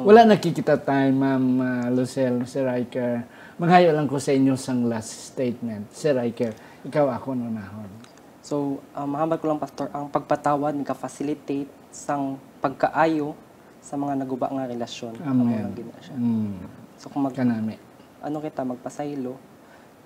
Wala 0.00 0.24
nakikita 0.24 0.80
tayo, 0.80 1.12
Ma'am 1.12 1.44
uh, 1.60 1.86
Lucel, 1.92 2.42
Sir 2.48 2.66
Riker. 2.66 3.22
Maghayo 3.60 3.92
lang 3.92 4.08
ko 4.08 4.16
sa 4.16 4.32
inyo 4.34 4.56
sang 4.56 4.88
last 4.88 5.30
statement. 5.30 5.92
Sir 5.94 6.16
Riker, 6.16 6.56
ikaw 6.88 7.06
ako 7.06 7.36
nunahon. 7.38 7.99
So, 8.40 8.80
um, 8.96 9.08
mahambal 9.12 9.36
ko 9.36 9.46
lang, 9.52 9.60
Pastor, 9.60 9.92
ang 9.92 10.08
pagpatawad 10.08 10.72
nagka-facilitate 10.80 11.68
sang 11.92 12.40
pagkaayo 12.64 13.36
sa 13.80 13.96
mga 13.96 14.16
naguba 14.16 14.48
nga 14.48 14.64
relasyon. 14.68 15.16
Amen. 15.24 15.60
lang 15.60 15.76
gina 15.76 15.96
siya. 16.00 16.16
Mm. 16.16 16.56
So, 16.96 17.08
kung 17.12 17.28
mag, 17.28 17.36
Kanami. 17.36 17.76
ano 18.20 18.36
kita, 18.40 18.64
magpasaylo, 18.64 19.36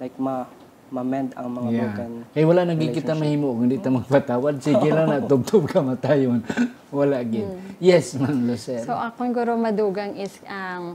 like 0.02 0.14
ma, 0.18 0.46
ma-mend 0.94 1.34
ang 1.34 1.48
mga 1.50 1.70
broken 1.74 2.10
Kaya 2.30 2.44
wala 2.46 2.62
nagkikita 2.68 3.12
mahimo 3.16 3.56
kung 3.56 3.66
hindi 3.66 3.82
ta 3.82 3.90
magpatawad. 3.90 4.62
Sige 4.62 4.88
lang 4.94 5.08
na, 5.12 5.18
tubtub 5.24 5.66
ka 5.66 5.80
matayon. 5.80 6.44
wala 6.94 7.18
gid. 7.26 7.48
Yes, 7.82 8.14
Ma'am 8.14 8.46
Lucel. 8.46 8.84
So 8.86 8.94
akong 8.94 9.34
guro 9.34 9.58
madugang 9.58 10.14
is 10.14 10.38
ang 10.46 10.94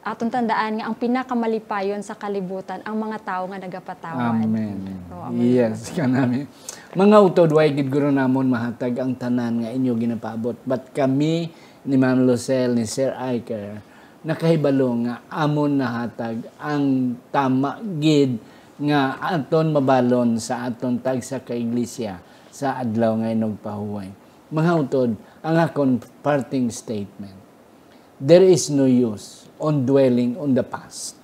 atong 0.00 0.32
tandaan 0.32 0.80
nga 0.80 0.84
ang 0.88 0.96
pinakamalipayon 0.96 2.00
sa 2.00 2.16
kalibutan 2.16 2.80
ang 2.88 2.96
mga 2.96 3.18
tao 3.20 3.44
nga 3.52 3.60
nagapatawad. 3.60 4.40
Amen. 4.40 4.78
So, 5.12 5.14
amen. 5.20 5.44
Yes, 5.44 5.88
kanami. 5.96 6.48
Mga 6.96 7.16
utod, 7.20 7.50
way 7.52 7.68
gid 7.76 7.92
guro 7.92 8.08
namon 8.08 8.48
mahatag 8.48 8.96
ang 8.96 9.12
tanan 9.12 9.60
nga 9.60 9.70
inyo 9.70 9.92
ginapabot. 10.00 10.56
But 10.64 10.96
kami 10.96 11.52
ni 11.84 11.96
Ma'am 12.00 12.24
Lucel, 12.24 12.72
ni 12.72 12.88
Sir 12.88 13.12
Iker, 13.12 13.80
nakahibalo 14.24 14.88
nga 15.04 15.24
amon 15.32 15.80
nahatag 15.80 16.44
ang 16.60 17.16
tama 17.32 17.80
gid 18.00 18.36
nga 18.80 19.20
aton 19.20 19.76
mabalon 19.76 20.40
sa 20.40 20.68
aton 20.68 20.96
tag 21.00 21.20
sa 21.20 21.44
kaiglesia 21.44 22.20
sa 22.48 22.80
adlaw 22.80 23.20
nga 23.20 23.32
inog 23.32 23.60
pahuway. 23.60 24.08
Mga 24.50 24.72
utod, 24.80 25.10
ang 25.44 25.56
akon 25.60 26.00
parting 26.24 26.68
statement. 26.72 27.36
There 28.20 28.44
is 28.44 28.68
no 28.68 28.84
use 28.84 29.48
on 29.56 29.88
dwelling 29.88 30.36
on 30.36 30.52
the 30.52 30.60
past. 30.60 31.16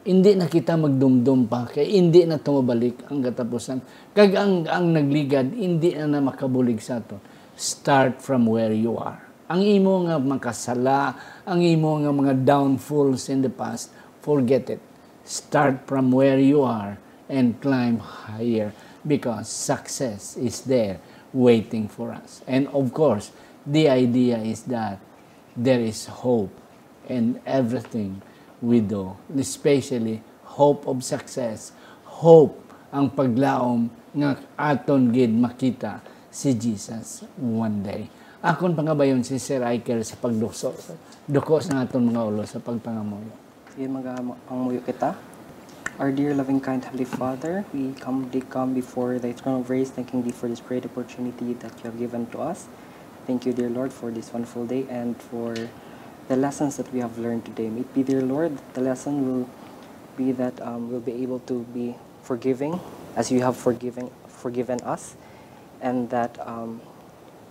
Hindi 0.00 0.32
na 0.32 0.48
kita 0.48 0.72
magdumdum 0.72 1.44
pa 1.44 1.68
kay 1.68 1.92
hindi 1.92 2.24
na 2.24 2.40
tumabalik 2.40 3.04
ang 3.12 3.20
katapusan. 3.20 3.84
Kag 4.16 4.32
ang 4.32 4.64
ang 4.64 4.96
nagligad 4.96 5.52
hindi 5.52 5.92
na 5.92 6.08
na 6.08 6.24
makabulig 6.24 6.80
sa 6.80 7.04
aton 7.04 7.20
start 7.52 8.24
from 8.24 8.48
where 8.48 8.72
you 8.72 8.96
are. 8.96 9.20
Ang 9.52 9.60
imo 9.60 10.08
nga 10.08 10.16
makasala 10.16 11.20
ang 11.44 11.60
imo 11.60 12.00
nga 12.00 12.12
mga 12.12 12.48
downfalls 12.48 13.28
in 13.28 13.44
the 13.44 13.52
past 13.52 13.92
forget 14.24 14.72
it. 14.72 14.80
Start 15.20 15.84
from 15.84 16.08
where 16.16 16.40
you 16.40 16.64
are 16.64 16.96
and 17.28 17.60
climb 17.60 18.00
higher 18.00 18.72
because 19.04 19.52
success 19.52 20.40
is 20.40 20.64
there 20.64 20.96
waiting 21.36 21.92
for 21.92 22.16
us. 22.16 22.40
And 22.48 22.72
of 22.72 22.96
course 22.96 23.36
the 23.68 23.92
idea 23.92 24.40
is 24.40 24.64
that 24.72 24.96
there 25.56 25.80
is 25.80 26.06
hope 26.06 26.52
in 27.08 27.40
everything 27.48 28.20
we 28.60 28.84
do, 28.84 29.16
especially 29.32 30.20
hope 30.44 30.84
of 30.86 31.00
success, 31.02 31.72
hope 32.04 32.60
ang 32.92 33.10
paglaom 33.10 33.88
nga 34.16 34.36
aton 34.56 35.12
gid 35.12 35.32
makita 35.32 36.00
si 36.32 36.52
Jesus 36.56 37.24
one 37.36 37.80
day. 37.80 38.08
Akon 38.44 38.76
pangabayon 38.76 39.24
si 39.24 39.40
Sir 39.40 39.64
Iker 39.64 40.04
sa 40.04 40.16
pagdukso, 40.20 40.76
duko 41.24 41.58
sa 41.58 41.82
aton 41.82 42.04
mga 42.04 42.22
ulo 42.28 42.44
sa 42.44 42.60
pagpangamuyo. 42.60 43.32
Sige, 43.72 43.88
mga 43.88 44.12
ang 44.22 44.58
muyo 44.60 44.80
kita. 44.84 45.16
Our 45.96 46.12
dear 46.12 46.36
loving 46.36 46.60
kind 46.60 46.84
Heavenly 46.84 47.08
Father, 47.08 47.64
we 47.72 47.96
come, 47.96 48.28
come 48.52 48.76
before 48.76 49.16
thy 49.16 49.32
throne 49.32 49.64
of 49.64 49.68
grace, 49.68 49.88
thanking 49.88 50.20
thee 50.20 50.32
for 50.32 50.44
this 50.44 50.60
great 50.60 50.84
opportunity 50.84 51.56
that 51.64 51.72
you 51.80 51.88
have 51.88 51.96
given 51.96 52.28
to 52.36 52.44
us. 52.44 52.68
Thank 53.26 53.44
you, 53.44 53.52
dear 53.52 53.68
Lord, 53.68 53.92
for 53.92 54.10
this 54.12 54.32
wonderful 54.32 54.66
day 54.66 54.86
and 54.88 55.20
for 55.20 55.54
the 56.28 56.36
lessons 56.36 56.76
that 56.76 56.92
we 56.92 57.00
have 57.00 57.18
learned 57.18 57.44
today. 57.44 57.68
May 57.68 57.80
it 57.80 57.94
be, 57.94 58.02
dear 58.04 58.22
Lord, 58.22 58.56
the 58.74 58.80
lesson 58.80 59.26
will 59.26 59.50
be 60.16 60.32
that 60.32 60.60
um, 60.62 60.90
we'll 60.90 61.00
be 61.00 61.12
able 61.22 61.40
to 61.40 61.62
be 61.74 61.96
forgiving 62.22 62.78
as 63.16 63.32
you 63.32 63.42
have 63.42 63.56
forgiven, 63.56 64.10
forgiven 64.28 64.80
us, 64.82 65.16
and 65.80 66.08
that 66.10 66.38
um, 66.46 66.80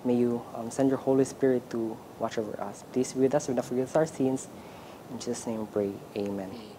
may 0.05 0.15
you 0.15 0.41
um, 0.55 0.71
send 0.71 0.89
your 0.89 0.99
Holy 0.99 1.25
Spirit 1.25 1.69
to 1.71 1.97
watch 2.19 2.37
over 2.37 2.59
us. 2.61 2.83
Please 2.93 3.13
be 3.13 3.21
with 3.21 3.35
us, 3.35 3.47
do 3.47 3.53
not 3.53 3.65
forget 3.65 3.93
our 3.95 4.05
sins. 4.05 4.47
In 5.11 5.19
Jesus' 5.19 5.45
name 5.45 5.59
we 5.59 5.65
pray. 5.67 5.91
Amen. 6.15 6.74